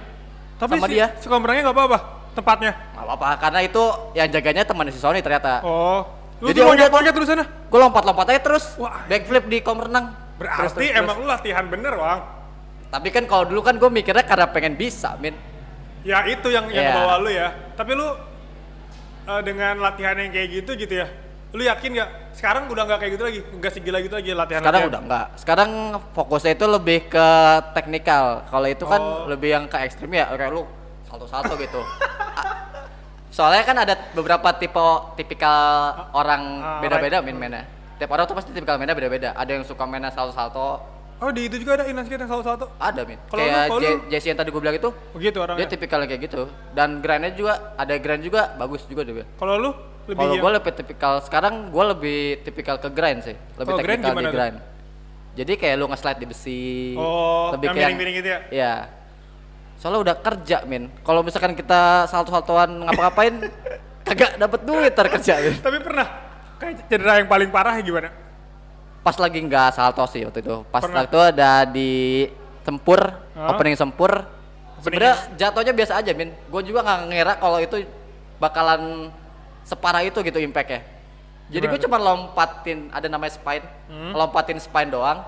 [0.57, 1.97] Tapi sama si, dia si kolam renangnya nggak apa-apa
[2.31, 2.71] tempatnya.
[2.93, 3.83] nggak apa-apa karena itu
[4.13, 6.05] yang jaganya teman si Sony ternyata Oh.
[6.41, 7.45] Lu Jadi loncat-loncat terus sana.
[7.45, 9.05] gue lompat-lompat aja terus Wah.
[9.05, 10.99] backflip di kolam renang Terus, Berarti terus, terus.
[10.99, 12.19] emang lu latihan bener, Bang.
[12.89, 15.37] tapi kan kalau dulu kan gue mikirnya karena pengen bisa min
[16.01, 16.97] Ya itu yang yang Iya.
[16.97, 17.53] bawa lu ya.
[17.71, 18.07] Tapi lu
[19.23, 21.07] eh, dengan latihan yang kayak gitu gitu ya.
[21.51, 22.09] Lu yakin nggak?
[22.33, 24.61] Sekarang udah nggak kayak gitu lagi, nggak segila gitu lagi latihan.
[24.61, 25.69] sekarang udah enggak sekarang
[26.11, 27.27] fokusnya itu lebih ke
[27.71, 29.27] teknikal kalau itu kan Oh.
[29.27, 30.63] lebih yang ke ekstrim ya kayak lu
[31.05, 31.83] salto-salto gitu
[33.32, 35.57] soalnya kan ada beberapa tipe tipikal
[36.11, 37.63] orang ah, beda-beda main mainnya
[37.95, 40.84] tiap orang tuh pasti tipikal mainnya beda-beda ada yang suka mainnya salto-salto
[41.21, 42.65] Oh di itu juga ada inline skate yang satu-satu.
[42.82, 45.69] ada min Kalau kayak lu- lu- Jesse yang tadi gue bilang itu Begitu dia orangnya.
[45.69, 49.69] tipikal kayak gitu dan grindnya juga ada grind juga bagus juga dia Kalau lu
[50.09, 54.17] lebih kalau gue lebih tipikal sekarang gue lebih tipikal ke grind sih, lebih teknikal gimana
[54.19, 54.34] di tuh?
[54.34, 54.57] grind.
[55.32, 56.63] Jadi kayak lu nge-slide di besi.
[56.97, 58.39] Oh, lebih yang kayak miring-miring gitu ya?
[58.49, 58.73] Iya.
[59.82, 60.93] Soalnya udah kerja, Min.
[61.01, 63.49] Kalau misalkan kita salto-saltoan ngapa-ngapain
[64.07, 65.57] kagak dapet duit ntar kerja, Min.
[65.57, 66.05] Tapi pernah
[66.61, 68.13] kayak cedera yang paling parah gimana?
[69.01, 70.61] Pas lagi nggak salto sih waktu itu.
[70.69, 71.01] Pas Pernah.
[71.01, 72.29] waktu ada di
[72.61, 73.01] Sempur,
[73.34, 73.57] Hah?
[73.57, 74.21] opening Sempur.
[74.77, 76.29] Sebenarnya jatuhnya biasa aja, Min.
[76.45, 77.82] Gue juga nggak ngira kalau itu
[78.38, 79.09] bakalan
[79.65, 80.86] separah itu gitu impactnya.
[81.49, 84.13] Jadi gue cuma lompatin, ada namanya spine, Hmm.
[84.13, 85.25] lompatin spine doang.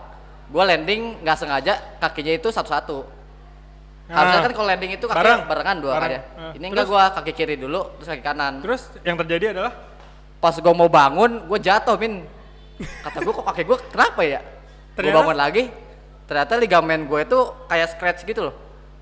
[0.47, 3.22] Gue landing nggak sengaja kakinya itu satu-satu.
[4.03, 4.43] Harusnya Ah.
[4.43, 5.23] kan kalau landing itu Bareng.
[5.39, 6.03] kakinya barengan dua Bareng.
[6.03, 6.21] kan ya.
[6.37, 6.51] Ah.
[6.53, 6.93] Ini enggak Terus?
[6.93, 8.53] gue kaki kiri dulu, terus kaki kanan.
[8.59, 9.73] Terus yang terjadi adalah
[10.37, 12.27] Pas gue mau bangun, gue jatuh min.
[12.99, 14.43] Kata gue kok kaki gue kenapa ya?
[14.91, 15.15] Ternyata?
[15.17, 15.63] bangun lagi,
[16.25, 18.55] ternyata ligamen gue itu kayak scratch gitu loh.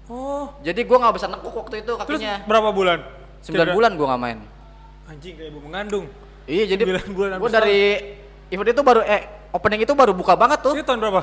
[0.05, 0.53] Oh.
[0.61, 2.45] Jadi gue nggak bisa nekuk waktu itu Terus kakinya.
[2.45, 3.01] berapa bulan?
[3.41, 3.73] 9 Cedera?
[3.73, 4.39] bulan gue nggak main.
[5.07, 6.05] Anjing kayak ibu mengandung.
[6.45, 7.79] Iya jadi 9 bulan habis dari
[8.47, 10.77] event itu baru eh opening itu baru buka banget tuh.
[10.77, 11.21] Ini tahun berapa?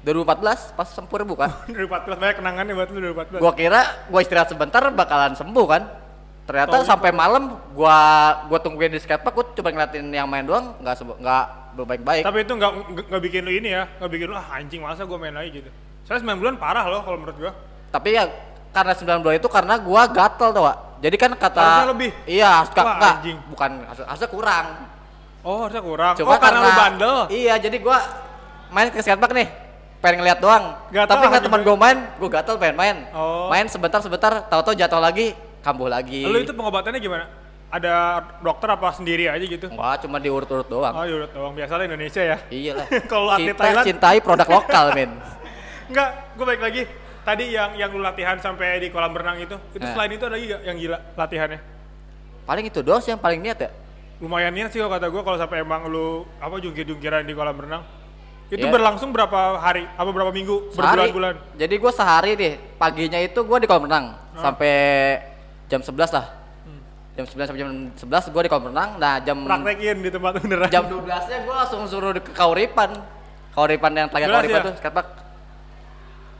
[0.00, 1.50] 2014 pas sempur buka.
[1.66, 3.42] 2014 banyak kenangannya buat lu 2014.
[3.42, 5.82] Gua kira gua istirahat sebentar bakalan sembuh kan.
[6.48, 7.98] Ternyata Taunya sampai malam gua
[8.48, 11.44] gua tungguin di skatepark gua cuma ngeliatin yang main doang nggak sembuh nggak
[11.76, 12.22] berbaik-baik.
[12.24, 12.72] Tapi itu nggak
[13.04, 15.70] nggak- bikin lu ini ya, nggak bikin lu ah anjing masa gua main lagi gitu.
[16.08, 17.52] Soalnya 9 bulan parah loh kalau menurut gua.
[17.92, 18.24] Tapi ya
[18.72, 20.76] karena 9 bulan itu karena gua gatel tuh, Wak.
[20.98, 22.10] Jadi kan kata Harusnya lebih?
[22.24, 23.16] Iya, harus enggak,
[23.52, 24.66] bukan harus- harusnya kurang.
[25.44, 26.14] Oh harusnya kurang.
[26.16, 27.16] Cuma oh karena, lu bandel.
[27.28, 27.98] Iya, jadi gua
[28.72, 29.67] main ke skatepark nih.
[29.98, 30.78] Pengen ngeliat doang.
[30.88, 32.96] Gatel Tapi nggak lagi, teman gua main, gua gatel pengen main.
[33.10, 33.50] Oh.
[33.50, 36.22] Main sebentar sebentar, tahu-tahu jatuh lagi, kambuh lagi.
[36.22, 37.26] Lu itu pengobatannya gimana?
[37.68, 37.92] Ada
[38.40, 39.68] dokter apa sendiri aja gitu?
[39.74, 40.94] Wah, cuma diurut-urut doang.
[40.94, 42.36] Oh yaudah doang biasa lah Indonesia ya.
[42.48, 42.86] Iya lah.
[43.12, 45.10] Kalau atlet Kita Thailand- cintai produk lokal, men.
[45.90, 46.82] Enggak, gue balik lagi.
[47.26, 49.92] Tadi yang yang lu latihan sampai di kolam renang itu, itu Nah.
[49.92, 51.60] selain itu ada lagi gak yang gila latihannya?
[52.46, 53.70] Paling itu dos yang paling niat ya.
[54.16, 57.82] Lumayan niat sih kalau kata gue kalau sampai emang lu apa jungkir-jungkiran di kolam renang.
[58.48, 58.72] Itu Iya.
[58.72, 59.84] berlangsung berapa hari?
[59.92, 60.72] Apa berapa minggu?
[60.72, 61.34] Berbulan-bulan?
[61.54, 64.72] Jadi gue sehari deh, paginya itu gue di kolam renang sampai
[65.68, 66.26] jam 11 lah.
[66.64, 66.80] Hmm.
[67.12, 68.96] Jam 9 sampai jam 11 gue di kolam renang.
[68.96, 70.68] Nah, jam Praktekin di tempat beneran.
[70.72, 72.96] jam 12-nya gue langsung suruh ke Kauripan.
[73.52, 74.64] Kauripan yang telaga Jelas Kauripan ya?
[74.64, 75.08] tuh, skatepark.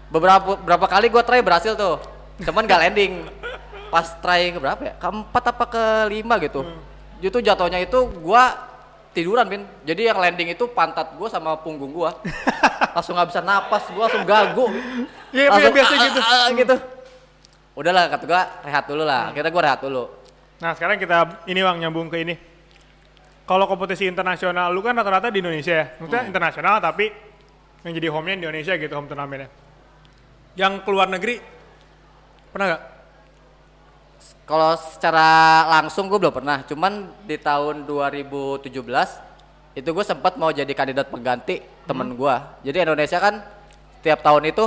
[0.08, 2.00] Beberapa berapa kali gue try berhasil tuh.
[2.40, 3.28] Cuman gak landing.
[3.88, 4.94] Pas try ke berapa ya?
[4.96, 6.64] Keempat apa kelima gitu.
[6.64, 6.80] Hmm.
[7.20, 8.67] Itu jatuhnya itu gua
[9.18, 9.62] tiduran, Bin.
[9.82, 12.14] Jadi yang landing itu pantat gua sama punggung gua.
[12.94, 14.66] langsung nggak bisa napas, gua langsung gagu.
[15.34, 16.76] Iya, Langsung, biasa "Ah, gitu." ah, ah," gitu.
[17.74, 19.34] Udahlah kata gua rehat dulu lah.
[19.34, 20.04] Akhirnya gua rehat dulu.
[20.58, 22.34] Nah sekarang kita ini bang nyambung ke ini.
[23.48, 25.86] Kalau kompetisi internasional, lu kan rata-rata di Indonesia ya.
[25.98, 26.30] Maksudnya Hmm.
[26.30, 27.08] internasional tapi
[27.86, 29.48] yang jadi home-nya Indonesia gitu home turnamennya.
[30.58, 31.38] Yang keluar negeri
[32.50, 32.82] pernah gak?
[34.44, 35.28] Kalau secara
[35.68, 38.72] langsung gue belum pernah, cuman di tahun 2017
[39.76, 42.34] itu gue sempat mau jadi kandidat pengganti temen gue.
[42.64, 43.44] Jadi Indonesia kan
[44.00, 44.64] tiap tahun itu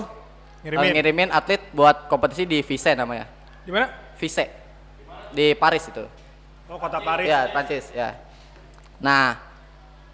[0.62, 0.86] Ngirimin.
[0.86, 3.26] eh, ngirimin atlet buat kompetisi di Vise namanya,
[3.66, 3.90] Di mana?
[4.16, 4.46] Vise
[5.34, 6.06] di Paris itu.
[6.70, 7.26] Oh kota Paris.
[7.26, 8.16] Ya Prancis ya.
[9.02, 9.34] Nah,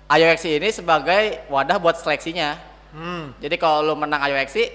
[0.07, 2.55] IOXC ini sebagai wadah buat seleksinya.
[2.95, 3.35] Hmm.
[3.37, 4.71] Jadi kalau lu menang IOXC,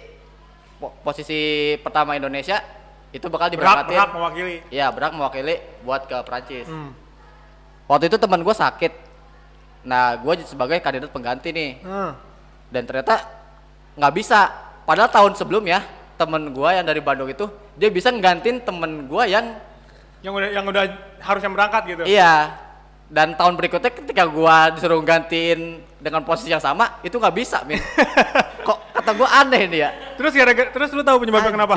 [0.77, 1.41] po- posisi
[1.81, 2.61] pertama Indonesia
[3.13, 3.93] itu bakal diberangkatin.
[3.93, 4.57] berhak mewakili.
[4.73, 6.65] Iya, berhak mewakili buat ke Prancis.
[6.65, 6.97] Hmm.
[7.85, 8.93] Waktu itu teman gue sakit.
[9.85, 11.85] Nah, gue sebagai kandidat pengganti nih.
[11.85, 12.17] Hmm.
[12.73, 13.21] Dan ternyata
[14.01, 14.49] nggak bisa.
[14.89, 15.85] Padahal tahun sebelumnya
[16.17, 17.47] temen gue yang dari Bandung itu
[17.77, 19.61] dia bisa nggantin temen gue yang
[20.23, 20.85] Yang udah yang udah
[21.21, 22.03] harusnya berangkat gitu.
[22.09, 22.57] iya.
[23.13, 27.77] Dan tahun berikutnya ketika gue disuruh gantiin dengan posisi yang sama itu nggak bisa, min.
[28.67, 29.91] Kok kata gue aneh nih ya.
[30.17, 31.75] Terus gara-gara terus lu tahu penyebabnya kenapa?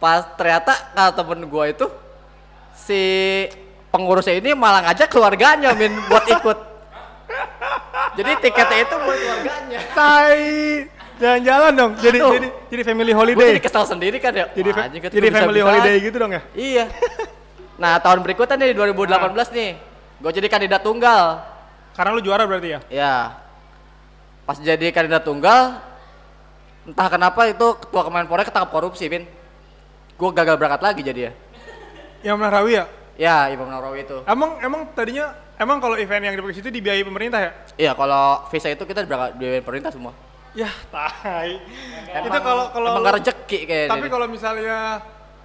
[0.00, 1.86] Pas ternyata kata temen gue itu
[2.72, 3.02] si
[3.92, 6.58] pengurusnya ini malah ngajak keluarganya min buat ikut.
[8.16, 9.80] Jadi tiketnya itu buat keluarganya.
[9.92, 10.40] Tai.
[11.20, 11.92] Jalan-jalan dong.
[12.00, 12.32] Jadi Tuh.
[12.32, 13.48] jadi jadi family Gue holiday.
[13.52, 14.48] jadi kesal sendiri kan ya.
[14.56, 16.42] Jadi Wah, anjing, jadi family bisa-bisa holiday gitu dong ya.
[16.56, 16.84] Iya.
[17.76, 19.70] Nah tahun berikutnya nih 2018 nih,
[20.16, 21.44] gue jadi kandidat tunggal.
[21.92, 22.80] Karena lu juara berarti ya?
[22.88, 23.14] Ya.
[24.48, 25.84] Pas jadi kandidat tunggal,
[26.88, 29.28] entah kenapa itu ketua Kemenpora ketangkap korupsi, Bin.
[30.20, 31.32] Gue gagal berangkat lagi jadi ya.
[32.20, 32.84] Yang menarawi ya?
[33.16, 34.20] Ya, Imam Nahrawi itu.
[34.28, 37.52] Emang emang tadinya emang kalau event yang dipakai situ dibiayai pemerintah ya?
[37.76, 40.12] Iya, kalau visa itu kita berangkat di pemerintah semua.
[40.52, 41.56] Ya, tai.
[42.10, 43.92] itu kalau kalau emang rezeki kayaknya.
[43.92, 45.00] Tapi kalau misalnya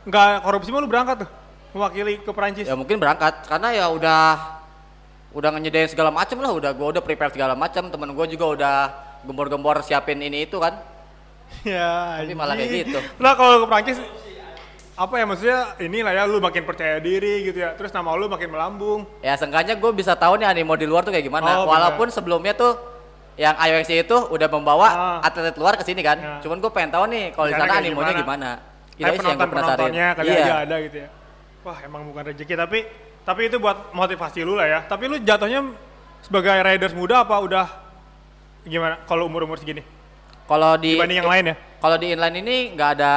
[0.07, 1.29] nggak korupsi mah lu berangkat tuh
[1.75, 2.65] mewakili ke Perancis.
[2.69, 4.23] ya mungkin berangkat karena ya udah
[5.35, 8.75] udah ngenyediain segala macam lah udah gua udah prepare segala macam temen gua juga udah
[9.27, 10.79] gembor-gembor siapin ini itu kan
[11.61, 12.99] Ya, Tapi malah kayak gitu.
[13.21, 13.97] Lah kalau ke Prancis
[14.95, 17.75] apa ya maksudnya inilah ya lu makin percaya diri gitu ya.
[17.75, 19.03] Terus nama lu makin melambung.
[19.19, 22.55] ya seenggaknya gue bisa tahu nih animo di luar tuh kayak gimana Oh, walaupun sebelumnya
[22.55, 22.79] tuh
[23.35, 25.19] yang IOXC itu udah membawa Ah.
[25.19, 26.39] atlet luar ke sini kan Ya.
[26.39, 28.23] cuman gue pengen tahu nih kalau di sana animonya gimana?
[28.23, 28.49] gimana,
[28.95, 29.75] Itu yang penonton penasarin.
[29.75, 30.39] penontonnya kali iya.
[30.39, 31.09] aja ada gitu ya.
[31.61, 32.79] Wah emang bukan rezeki tapi
[33.21, 34.79] tapi itu buat motivasi lu lah ya.
[34.87, 35.59] Tapi lu jatuhnya
[36.23, 37.67] sebagai riders muda apa udah
[38.63, 39.83] gimana kalau umur umur segini
[40.47, 41.55] kalau di dibanding yang lain ya?
[41.77, 43.13] kalau di inline ini nggak ada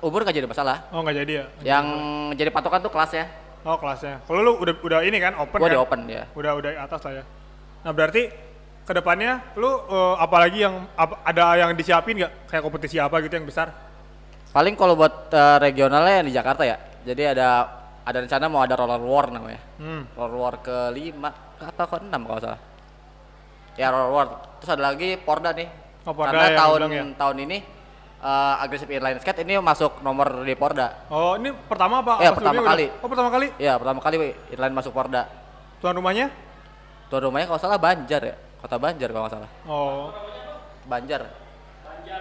[0.00, 1.44] umur nggak jadi masalah Oh nggak jadi ya?
[1.62, 1.86] yang
[2.32, 3.26] jadi patokan tuh kelas ya
[3.60, 4.24] Oh kelasnya.
[4.24, 5.72] Kalau lu udah udah ini kan open gue kan?
[5.72, 7.24] di open ya Udah udah atas lah ya.
[7.84, 8.32] Nah berarti
[8.80, 13.36] ke depannya lu eh, apalagi yang apa- ada yang disiapin nggak kayak kompetisi apa gitu
[13.36, 13.68] yang besar?
[14.50, 16.80] Paling kalau buat eh, regionalnya yang di Jakarta ya.
[17.04, 17.48] Jadi ada
[18.00, 19.60] ada rencana mau ada roller war namanya.
[19.76, 20.08] Hmm.
[20.16, 21.28] Roller war ke lima
[21.60, 22.60] atau ke enam kalau salah.
[23.76, 24.26] Ya roller war.
[24.56, 25.68] Terus ada lagi Porda nih.
[26.08, 27.04] Oh, Porda Karena tahun ya.
[27.12, 27.58] tahun ini
[28.20, 31.08] eh agresif inline skate ini masuk nomor di Porda.
[31.08, 32.20] Oh ini pertama apa?
[32.20, 32.86] Iya, apa pertama kali.
[32.92, 33.00] udah?
[33.00, 33.46] Oh pertama kali.
[33.56, 34.16] Ya pertama kali
[34.52, 35.22] inline masuk Porda.
[35.80, 36.28] Tuan rumahnya?
[37.08, 38.36] Tuan rumahnya kalau salah Banjar ya.
[38.60, 39.50] Kota Banjar kalau nggak salah.
[39.64, 40.12] Oh.
[40.84, 41.32] Banjar.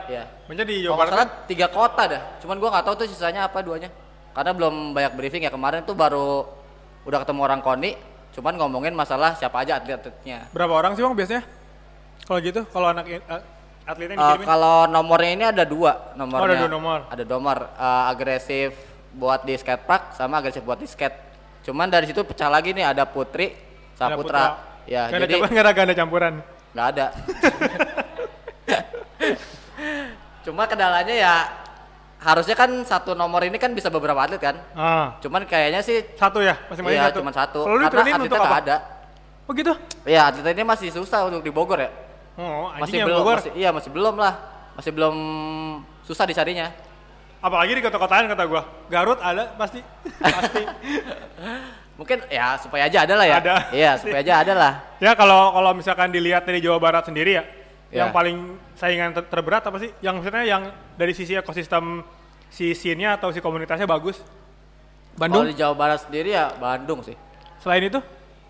[0.08, 0.24] Iya.
[0.48, 1.12] Banyak di Jawa Barat.
[1.12, 2.22] salah tiga kota dah.
[2.40, 3.92] Cuman gua nggak tahu tuh sisanya apa duanya.
[4.32, 6.48] Karena belum banyak briefing ya kemarin tuh baru
[7.04, 8.00] udah ketemu orang koni.
[8.32, 10.48] Cuman ngomongin masalah siapa aja atlet-atletnya.
[10.56, 11.44] Berapa orang sih bang biasanya?
[12.24, 13.42] Kalau gitu, kalau anak eh,
[13.90, 14.46] atletnya dikirimin?
[14.46, 16.42] kalau nomornya ini ada dua nomornya.
[16.42, 17.00] Oh, ada dua nomor.
[17.10, 18.72] Ada nomor eh, agresif
[19.10, 21.18] buat di skatepark sama agresif buat di skate.
[21.66, 23.58] Cuman dari situ pecah lagi nih ada Putri
[23.98, 24.44] sama Ada Putra.
[24.86, 26.34] Ya, Ganda jadi campuran, nggak ada campuran.
[26.70, 27.06] nggak ada.
[30.46, 31.34] Cuma kendalanya ya
[32.20, 34.56] harusnya kan satu nomor ini kan bisa beberapa atlet kan.
[34.76, 37.18] Ah, Cuman kayaknya sih satu ya, masing-masing iya satu.
[37.22, 37.60] cuma satu.
[37.66, 38.78] Kalau lu Karena atletnya nggak ada.
[39.50, 39.74] Oh gitu?
[40.06, 41.90] Iya atletnya ini masih susah untuk di Bogor ya.
[42.40, 43.38] Oh, Masih belum, Bogor.
[43.44, 44.34] masih, iya masih belum lah.
[44.80, 45.16] Masih belum
[46.08, 46.72] susah dicarinya.
[47.44, 48.64] Apalagi di kota-kotaan kata gua.
[48.88, 49.84] Garut ada pasti.
[50.24, 50.64] pasti.
[52.00, 53.38] Mungkin ya supaya aja ada lah ya.
[53.44, 53.56] Ada.
[53.76, 54.74] Iya supaya aja ada lah.
[55.04, 57.44] Ya kalau kalau misalkan dilihat dari Jawa Barat sendiri ya,
[57.90, 58.06] Ya.
[58.06, 59.90] yang paling saingan ter- terberat apa sih?
[60.00, 60.64] Yang maksudnya yang
[60.96, 62.06] dari sisi ekosistem
[62.48, 64.22] si scene-nya atau si komunitasnya bagus?
[65.18, 65.44] Bandung.
[65.44, 67.18] Kalau di Jawa Barat sendiri ya Bandung sih.
[67.60, 68.00] Selain itu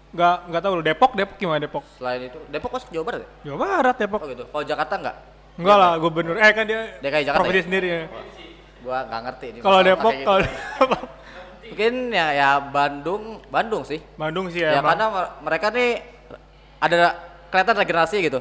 [0.10, 1.84] nggak nggak tahu lu Depok Depok gimana Depok?
[1.96, 3.28] Selain itu Depok masuk Jawa Barat ya?
[3.46, 4.20] Jawa Barat Depok.
[4.22, 4.44] Oh gitu.
[4.50, 5.16] Kalau Jakarta enggak?
[5.60, 6.36] Enggak lah, gubernur.
[6.40, 7.66] Eh kan dia DKI Jakarta provinsi ya?
[7.68, 8.02] sendiri ya.
[8.80, 9.58] Gua nggak ngerti ini.
[9.60, 10.26] Kalau Depok, gitu.
[10.80, 11.00] kalau
[11.70, 14.00] mungkin ya ya Bandung, Bandung sih.
[14.18, 14.74] Bandung sih ya.
[14.74, 14.96] Ya, emang.
[14.96, 15.90] karena mer- mereka nih
[16.80, 16.98] ada
[17.52, 18.40] kelihatan regenerasi gitu.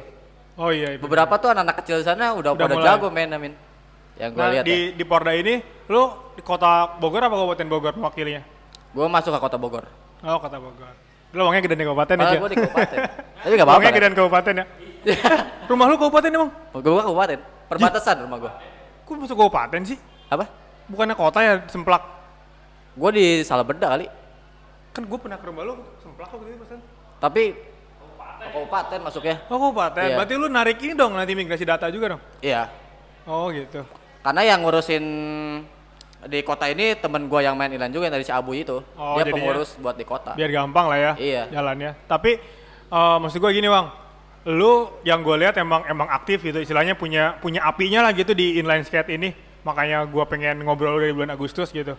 [0.57, 0.95] Oh iya.
[0.95, 0.99] iya.
[0.99, 2.87] Beberapa tuh anak-anak kecil di sana udah, Udah pada mulai.
[2.87, 3.53] jago main amin.
[4.19, 4.95] Yang gue Nah, lihat di ya.
[4.99, 5.53] di Porda ini
[5.87, 6.01] lu
[6.35, 8.43] di kota Bogor apa kabupaten Bogor mewakilinya?
[8.91, 9.85] Gue masuk ke kota Bogor.
[10.19, 10.91] Oh, kota Bogor.
[11.29, 12.37] Lu uangnya gedean di kabupaten aja.
[12.37, 12.97] gue di kabupaten.
[13.45, 13.77] Tapi gak apa-apa.
[13.77, 14.65] Uangnya gedean kabupaten ya.
[15.69, 16.49] Rumah lu kabupaten emang?
[16.73, 17.39] Gue kabupaten.
[17.69, 18.51] Perbatasan rumah gue.
[19.05, 19.97] Kok masuk kabupaten sih?
[20.25, 20.49] Apa?
[20.89, 22.01] Bukannya kota ya, semplak.
[22.97, 24.09] Gue di Salabenda kali.
[24.89, 26.81] Kan gue pernah ke rumah lu, semplak kok gitu pesan.
[27.21, 27.53] Tapi
[28.49, 29.37] kabupaten masuknya.
[29.53, 30.15] Oh kabupaten, Iya.
[30.17, 32.21] berarti lu narik ini dong nanti migrasi data juga dong?
[32.41, 32.73] Iya.
[33.29, 33.85] Oh gitu.
[34.25, 35.05] Karena yang ngurusin
[36.19, 38.83] di kota ini temen gue yang main Ilan juga yang dari Ciabu itu.
[38.97, 40.35] Oh, dia jadinya- pengurus buat di kota.
[40.35, 41.43] Biar gampang lah ya Iya.
[41.49, 41.95] jalannya.
[42.05, 42.59] Tapi
[42.89, 43.85] Eh, maksud gue gini bang,
[44.49, 48.57] lu yang gue lihat emang emang aktif gitu, istilahnya punya punya apinya lah gitu di
[48.57, 49.29] inline skate ini.
[49.61, 51.93] Makanya gue pengen ngobrol dari bulan Agustus gitu.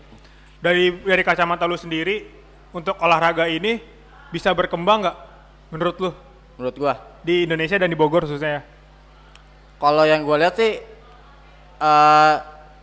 [0.59, 2.27] Dari dari kacamata lu sendiri
[2.75, 3.79] untuk olahraga ini
[4.35, 5.17] bisa berkembang nggak
[5.71, 6.11] menurut lu
[6.59, 6.95] Menurut gua.
[7.23, 8.63] di Indonesia dan di Bogor khususnya ya?
[9.79, 10.75] Kalau yang gue lihat sih,
[11.79, 12.35] eh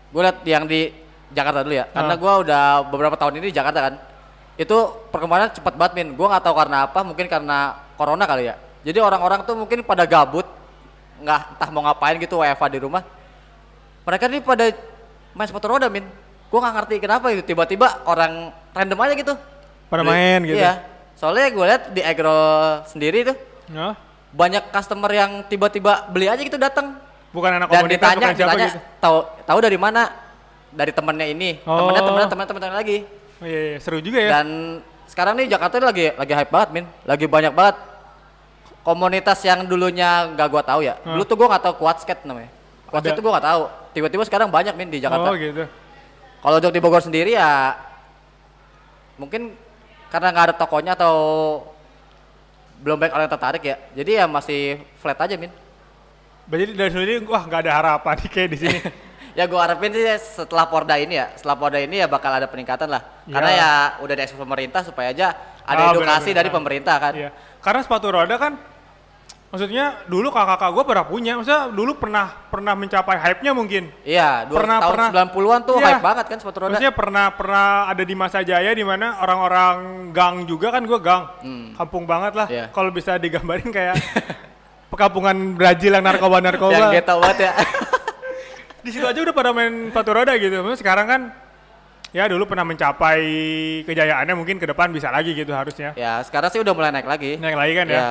[0.10, 0.96] gue lihat yang di
[1.30, 1.86] Jakarta dulu ya.
[1.88, 2.20] Karena Ah.
[2.20, 3.94] gua udah beberapa tahun ini di Jakarta kan.
[4.56, 4.78] Itu
[5.10, 6.08] perkembangan cepat banget min.
[6.14, 7.00] Gue nggak tahu karena apa.
[7.02, 7.58] Mungkin karena
[7.94, 8.56] corona kali ya.
[8.82, 10.48] Jadi orang-orang tuh mungkin pada gabut,
[11.20, 13.04] nggak entah mau ngapain gitu WFA di rumah.
[14.02, 14.66] Mereka nih pada
[15.34, 16.08] main sepatu roda min.
[16.48, 17.44] Gue nggak ngerti kenapa itu.
[17.44, 19.34] Tiba-tiba orang random aja gitu.
[19.88, 20.58] Pada Beli- main gitu.
[20.58, 20.74] Iya.
[21.14, 22.38] Soalnya gue lihat di agro
[22.86, 23.38] sendiri tuh
[24.30, 27.00] banyak customer yang tiba-tiba beli aja gitu datang
[27.32, 28.80] Bukan anak dan komunitas, ditanya bukan siapa ditanya gitu.
[28.98, 30.02] tahu tahu dari mana
[30.78, 31.58] dari temennya ini.
[31.66, 31.90] Oh.
[31.90, 32.98] temennya temennya temennya temennya lagi.
[33.42, 34.30] Oh, iya, iya, seru juga ya.
[34.38, 34.48] dan
[35.10, 36.86] sekarang nih Jakarta ini lagi lagi hype banget min.
[37.10, 37.78] Lagi banyak banget
[38.86, 41.02] komunitas yang dulunya nggak gua tahu ya.
[41.02, 42.54] Dulu tuh gua nggak tahu quad skate namanya.
[42.86, 43.64] Quad skate tuh gua nggak tahu.
[43.98, 45.34] Tiba-tiba sekarang banyak min di Jakarta.
[45.34, 45.66] Oh gitu.
[46.38, 47.74] kalau untuk di Bogor sendiri ya
[49.18, 49.58] mungkin
[50.14, 51.16] karena nggak ada tokonya atau
[52.78, 53.76] belum banyak orang yang tertarik ya.
[53.98, 55.50] Jadi ya masih flat aja min.
[56.46, 58.80] Berarti dari sendiri wah nggak ada harapan nih kayak di sini.
[59.38, 62.90] ya gue harapin sih setelah Porda ini ya, setelah Porda ini ya bakal ada peningkatan
[62.90, 63.06] lah.
[63.24, 63.38] Ya.
[63.38, 63.72] Karena ya
[64.02, 65.28] udah ada pemerintah supaya aja
[65.62, 66.02] Ah, ada edukasi
[66.34, 66.36] benar-benar.
[66.36, 67.14] dari pemerintah kan.
[67.14, 67.30] Iya.
[67.62, 68.58] Karena sepatu roda kan
[69.48, 73.84] maksudnya dulu kakak-kakak gue pernah punya, maksudnya dulu pernah pernah mencapai hype-nya mungkin.
[74.04, 75.10] Iya, dua Pernah- tahun pernah.
[75.14, 75.86] 90-an tuh Iya.
[75.88, 76.70] hype banget kan sepatu roda.
[76.74, 79.76] Maksudnya pernah pernah ada di masa jaya di mana orang-orang
[80.12, 81.24] gang juga kan gue gang,
[81.78, 82.48] kampung banget lah.
[82.50, 82.56] Hmm.
[82.58, 82.66] Iya.
[82.74, 83.96] Kalau bisa digambarin kayak
[84.92, 86.74] pekampungan Brazil yang narkoba-narkoba.
[86.74, 87.52] yang ghetto banget ya.
[88.88, 90.56] di situ aja udah pada main sepatu roda gitu.
[90.56, 91.22] Maksudnya sekarang kan
[92.16, 93.20] ya dulu pernah mencapai
[93.84, 95.92] kejayaannya mungkin ke depan bisa lagi gitu harusnya.
[96.00, 97.36] ya, sekarang sih udah mulai naik lagi.
[97.36, 98.00] Naik lagi kan ya.
[98.00, 98.10] Ya.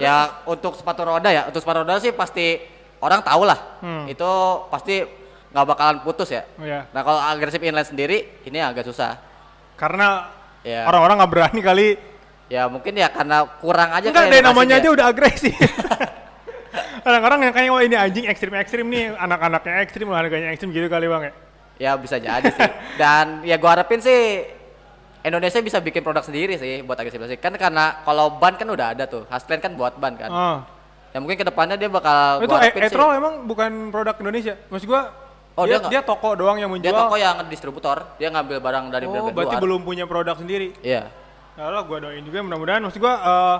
[0.00, 0.16] Ya,
[0.46, 2.62] untuk sepatu roda ya, untuk sepatu roda sih pasti
[3.02, 3.58] orang tahu lah.
[3.82, 4.06] Hmm.
[4.06, 4.30] Itu
[4.70, 5.02] pasti
[5.50, 6.46] nggak bakalan putus ya.
[6.56, 6.86] Oh, ya.
[6.94, 9.18] Nah, kalau agresif inline sendiri ini agak susah.
[9.74, 10.30] Karena
[10.62, 10.84] Ya.
[10.84, 11.88] orang-orang nggak berani kali.
[12.52, 15.56] Ya mungkin ya karena kurang aja Enggak, kayak dari namanya aja udah agresif.
[17.04, 21.22] Orang-orang yang kayak wah ini anjing ekstrim-ekstrim nih, anak-anaknya ekstrim, olahraganya ekstrim gitu kali bang
[21.28, 21.32] ya.
[21.80, 22.70] Ya bisa jadi sih.
[23.00, 24.44] Dan ya gua harapin sih
[25.24, 27.40] Indonesia bisa bikin produk sendiri sih buat agresifikasi.
[27.40, 29.24] Kan karena kalau ban kan udah ada tuh.
[29.32, 30.30] Hasland kan buat ban kan.
[30.32, 30.58] Oh.
[31.10, 32.94] Ya mungkin ke depannya dia bakal itu e- harapin sih.
[32.94, 34.54] Etro emang bukan produk Indonesia.
[34.68, 35.02] Maksud gua
[35.58, 36.88] Oh, dia, dia dia toko doang yang menjual.
[36.88, 39.64] Dia toko yang distributor, dia ngambil barang dari oh, brand-brand berarti luar.
[39.66, 40.72] belum punya produk sendiri.
[40.80, 41.10] Iya.
[41.58, 42.80] Ya Allah, gua doain juga mudah-mudahan.
[42.86, 43.56] Maksud gua, eh,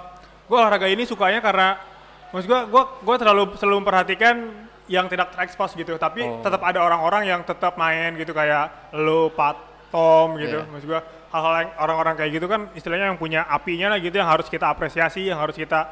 [0.46, 1.76] gua olahraga ini sukanya karena,
[2.30, 4.36] maksud gua, gua, gua terlalu selalu memperhatikan
[4.90, 5.94] yang tidak terekspos gitu.
[5.94, 6.42] Tapi Oh.
[6.42, 9.54] tetap ada orang-orang yang tetap main gitu kayak lo, Pat,
[9.94, 10.58] Tom gitu.
[10.62, 10.70] Iya.
[10.70, 11.00] Maksud gua,
[11.30, 14.66] hal-hal yang orang-orang kayak gitu kan istilahnya yang punya apinya lah gitu yang harus kita
[14.66, 15.86] apresiasi, yang harus kita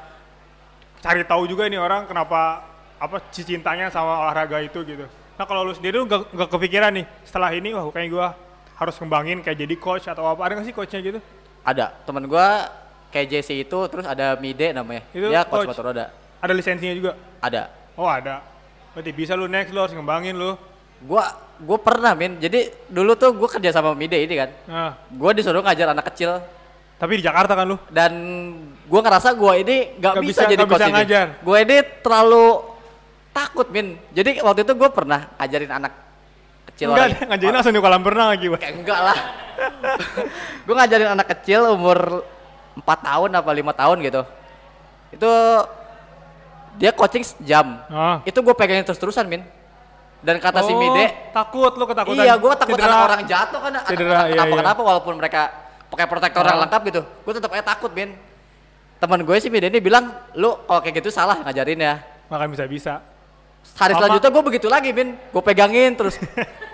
[0.99, 2.67] cari tahu juga ini orang kenapa
[2.99, 5.07] apa cintanya sama olahraga itu gitu.
[5.39, 8.27] Nah kalau lu sendiri lu gak, gak kepikiran nih setelah ini wah kayaknya gua
[8.75, 11.19] harus ngembangin kayak jadi coach atau apa ada nggak sih coachnya gitu?
[11.63, 11.95] Ada.
[12.03, 12.67] Temen gua
[13.15, 15.07] kayak JC itu terus ada Mide namanya.
[15.15, 15.71] Itu dia coach coach.
[15.71, 16.07] sepatu roda.
[16.39, 17.13] Ada lisensinya juga?
[17.39, 17.71] Ada.
[17.95, 18.43] Oh ada.
[18.93, 20.55] Berarti bisa lu next lu harus ngembangin lu.
[21.01, 22.39] Gua gua pernah min.
[22.39, 24.51] Jadi dulu tuh gua kerja sama Mide ini kan.
[24.65, 26.39] Nah, Gua disuruh ngajar anak kecil
[26.99, 27.79] tapi di Jakarta kan lu?
[27.89, 28.11] dan
[28.85, 31.39] gua ngerasa gua ini nggak Nggak bisa, bisa- jadi nggak coach bisa ini.
[31.41, 32.47] Gua ini terlalu
[33.31, 33.87] takut min.
[34.11, 35.93] Jadi waktu itu gua pernah ajarin anak
[36.67, 38.47] kecil Enggak, orang- ngajarin langsung di kolam renang lagi.
[38.53, 39.19] Kayak enggak lah.
[40.67, 41.99] gua ngajarin anak kecil umur
[42.75, 44.23] 4 tahun apa lima tahun gitu.
[45.11, 45.31] Itu
[46.79, 47.83] dia coaching jam.
[47.87, 48.23] Ah.
[48.23, 49.43] Itu gue pegangin terus-terusan min.
[50.19, 52.23] Dan kata si Oh, Mide, takut lu ketakutan.
[52.23, 52.91] iya gue takut cedera.
[52.91, 53.73] anak orang jatuh kan.
[53.85, 54.59] Cedera, iya, kenapa iya.
[54.59, 55.43] kenapa walaupun mereka
[55.89, 56.63] pakai protektor yang Ah.
[56.67, 57.01] lengkap gitu.
[57.23, 58.15] Gue tetap aja takut min.
[58.99, 61.95] Teman gue si Mide ini bilang, lu kalau kayak gitu salah ngajarin ya.
[62.27, 62.99] Makan bisa-bisa.
[63.75, 65.15] Hari Sama- selanjutnya gue begitu lagi min.
[65.31, 66.19] Gue pegangin terus.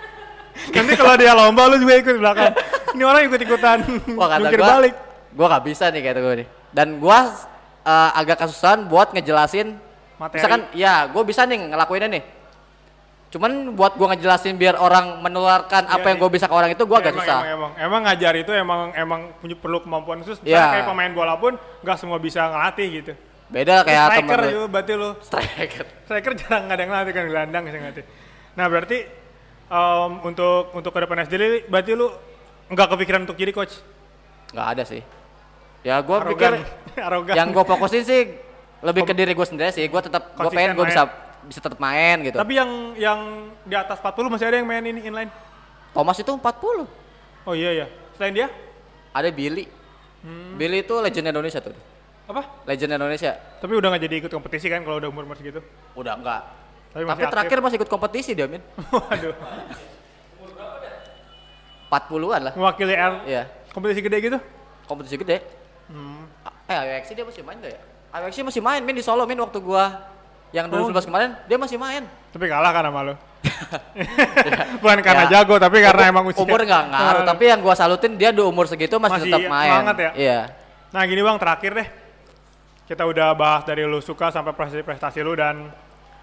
[0.73, 2.53] Nanti kalau dia lomba lu juga ikut di belakang.
[2.95, 3.77] Ini orang ikut-ikutan
[4.17, 4.93] Wah kata gua, balik.
[5.35, 6.47] gua nggak bisa nih kata gue nih.
[6.71, 7.29] Dan gua
[7.83, 9.75] eh, agak kesusahan buat ngejelasin.
[10.15, 10.39] Materi.
[10.39, 12.23] Misalkan, ya gue bisa nih ngelakuinnya nih.
[13.35, 16.87] Cuman buat gua ngejelasin biar orang menularkan apa Iya, yang gue bisa ke orang itu
[16.87, 17.39] gua Ya, agak emang, susah.
[17.43, 20.39] Emang, emang, emang ngajar itu emang emang punya perlu kemampuan khusus.
[20.39, 20.55] Iya.
[20.55, 21.53] Misalnya kayak pemain bola pun
[21.83, 23.13] nggak semua bisa ngelatih gitu.
[23.51, 24.51] Beda kayak temen striker gue.
[24.55, 25.09] juga berarti lu.
[25.19, 25.85] Striker.
[26.07, 28.03] Striker jarang nggak ada yang ngelatih kan gelandang sih ngelatih.
[28.55, 28.97] Nah berarti
[29.67, 32.07] em, untuk untuk ke depan sendiri berarti lu
[32.71, 33.73] nggak kepikiran untuk jadi coach?
[34.55, 35.01] Nggak ada sih.
[35.83, 36.63] Ya gue pikir
[37.03, 37.35] Arogan.
[37.35, 38.21] yang gue fokusin sih
[38.85, 39.85] lebih ke diri gue sendiri sih.
[39.89, 41.09] Gue tetap gue pengen gue bisa
[41.45, 42.37] bisa tetap main gitu.
[42.37, 43.19] Tapi yang yang
[43.65, 45.29] di atas 40 masih ada yang main ini inline?
[45.93, 46.85] Thomas itu 40.
[47.45, 47.87] Oh iya ya.
[48.17, 48.47] Selain dia?
[49.13, 49.65] Ada Billy.
[50.25, 50.57] Hmm.
[50.57, 51.73] Billy itu legend Indonesia tuh.
[52.25, 52.65] Apa?
[52.65, 53.37] Legend Indonesia.
[53.61, 55.61] Tapi udah nggak jadi ikut kompetisi kan kalau udah umur umur segitu.
[55.93, 56.41] Udah enggak.
[56.91, 57.33] Tapi Tapi, masih aktif.
[57.37, 58.63] terakhir masih ikut kompetisi dia, Min.
[58.93, 59.35] Waduh.
[61.85, 62.53] 40-an lah.
[62.57, 63.43] Mewakili R Iya.
[63.71, 64.37] kompetisi gede gitu.
[64.89, 65.37] Kompetisi gede.
[65.91, 66.25] Hmm.
[66.65, 67.81] Eh, AWXC dia masih main gak ya?
[68.15, 70.07] AWXC masih main, Min di Solo, Min waktu gua
[70.55, 72.07] yang 2019 kemarin, dia masih main.
[72.31, 73.15] Tapi kalah kan sama lo.
[74.81, 75.31] Bukan karena Ya.
[75.39, 76.39] jago, tapi karena emang usia.
[76.39, 79.51] Umur nggak ngaruh, Nah, tapi yang gua salutin dia di umur segitu masih, Masih tetap
[79.51, 79.67] main.
[79.69, 80.11] semangat ya?
[80.15, 80.39] Iya.
[80.95, 81.87] Nah gini bang, terakhir deh.
[82.85, 85.73] Kita udah bahas dari lu suka sampai prestasi-prestasi lu dan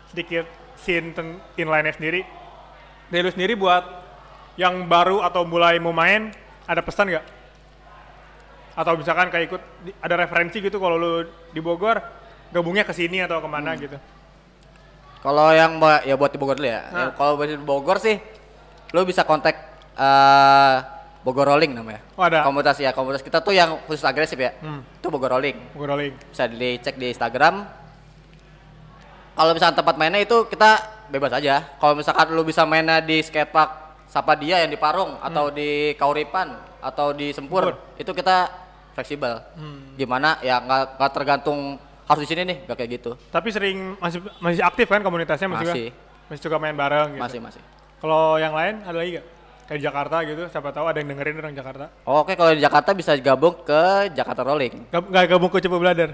[0.09, 0.49] sedikit
[0.80, 1.12] scene
[1.55, 2.24] inline-nya sendiri.
[3.12, 3.84] Dari lu sendiri buat
[4.57, 6.32] yang baru atau mulai mau main,
[6.64, 7.41] ada pesan nggak?
[8.72, 9.62] Atau misalkan kayak ikut,
[9.98, 11.12] ada referensi gitu kalau lu
[11.50, 12.00] di Bogor,
[12.48, 13.80] gabungnya ke sini atau ke mana Hmm.
[13.80, 13.96] gitu.
[15.20, 16.82] Kalau yang ba- ya buat di Bogor dulu ya.
[16.88, 16.98] Nah.
[16.98, 18.16] Ya, Kalau buat di Bogor sih,
[18.90, 19.54] lu bisa kontak
[19.92, 20.76] eh,
[21.22, 22.00] Bogor Rolling namanya.
[22.16, 22.42] Oh, ada.
[22.42, 24.56] Komunitas ya, komunitas kita tuh yang khusus agresif ya.
[24.58, 24.80] Hmm.
[24.96, 25.54] Itu Bogor Rolling.
[25.70, 26.16] Bogor Rolling.
[26.26, 27.68] Bisa dicek di Instagram.
[29.32, 31.76] Kalau misalkan tempat mainnya itu kita bebas aja.
[31.76, 33.70] Kalau misalkan lu bisa mainnya di skatepark
[34.06, 37.76] Sapadia yang di Parung atau di Kauripan atau di Sempur, Hmm.
[37.78, 37.96] Sempur.
[37.96, 38.36] itu kita
[38.93, 39.40] fleksibel.
[39.57, 39.97] Hmm.
[39.97, 41.59] Gimana ya nggak nggak tergantung
[42.03, 43.11] harus di sini nih, nggak kayak gitu.
[43.28, 45.86] Tapi sering masih masih aktif kan komunitasnya masih Masih.
[45.90, 46.28] kan?
[46.28, 47.22] Masih suka main bareng gitu.
[47.22, 47.62] Masih masih.
[48.01, 49.26] Kalau yang lain ada lagi gak?
[49.62, 51.86] Kayak di Jakarta gitu, siapa tahu ada yang dengerin orang Jakarta.
[52.03, 54.90] Oke, kalau di Jakarta bisa gabung ke Jakarta Rolling.
[54.90, 56.11] Gak, gak gabung ke Cepu Belader.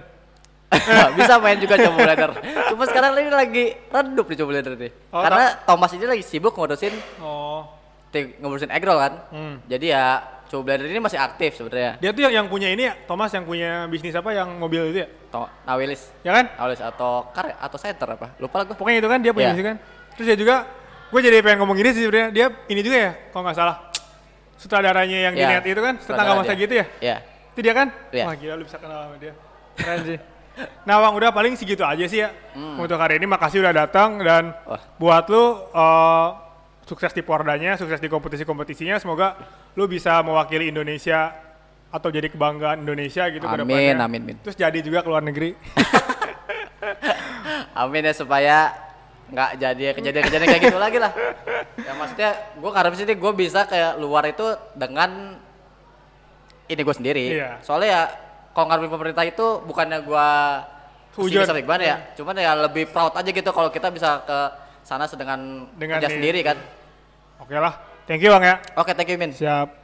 [1.16, 2.30] bisa main juga coba belajar.
[2.68, 4.92] Cuma sekarang ini lagi redup nih coba belajar nih.
[5.08, 6.92] Oh, Karena Thomas ini lagi sibuk ngurusin
[7.24, 7.64] Oh.
[8.12, 9.12] ngurusin eggroll kan.
[9.32, 9.54] Hmm.
[9.64, 11.96] Jadi ya coba belajar ini masih aktif sebenarnya.
[11.96, 15.04] Dia tuh yang, yang punya ini ya, Thomas yang punya bisnis apa yang mobil itu
[15.04, 15.08] ya?
[15.28, 16.44] To- Nawilis, Ya kan?
[16.56, 18.32] Nawilis atau Kar atau Center apa?
[18.36, 18.74] Lupa lah gue.
[18.74, 19.52] Pokoknya itu kan dia punya Iya.
[19.52, 19.76] bisnis kan.
[20.16, 20.56] Terus dia juga,
[21.08, 22.28] gue jadi pengen ngomong gini sih sebenarnya.
[22.32, 23.76] Dia ini juga ya, kalau nggak salah.
[24.56, 26.58] Sutradaranya yang di Iya, net itu kan, tetangga masa dia.
[26.58, 26.86] gitu ya?
[26.98, 27.16] Iya.
[27.52, 27.88] Itu dia kan?
[28.10, 28.24] Iya.
[28.26, 29.32] Wah gila lu bisa kenal sama dia.
[29.76, 30.18] Keren sih.
[30.82, 32.34] Nah Bang, udah paling segitu aja sih ya.
[32.56, 34.74] Untuk hari ini makasih udah datang dan Hmm.
[34.74, 34.82] Wah.
[34.98, 36.28] buat lu eh,
[36.88, 38.96] sukses di Pordanya, sukses di kompetisi-kompetisinya.
[38.96, 39.36] Semoga
[39.76, 41.36] lu bisa mewakili Indonesia
[41.88, 44.04] atau jadi kebanggaan Indonesia gitu ke Amin, depannya.
[44.04, 44.36] amin, amin.
[44.40, 45.52] Terus jadi juga ke luar negeri.
[47.78, 48.74] Amin ya supaya
[49.28, 51.12] nggak jadi kejadian-kejadian kayak gitu lagi lah.
[51.78, 55.38] Ya maksudnya gue ngarep sih gue bisa kayak luar itu dengan
[56.66, 57.24] ini gue sendiri.
[57.38, 57.62] Iya.
[57.62, 58.02] Soalnya ya
[58.50, 60.28] kalau ngarepin pemerintah itu bukannya gue
[61.14, 61.46] Sujud.
[61.46, 61.96] sampai gimana ya.
[62.18, 64.38] Cuman ya lebih proud aja gitu kalau kita bisa ke
[64.82, 66.58] sana sedangkan Dengan kerja sendiri kan.
[67.38, 67.74] Oke lah.
[68.08, 68.56] Thank you Bang ya.
[68.74, 69.30] Oke, thank you Min.
[69.30, 69.78] Siap.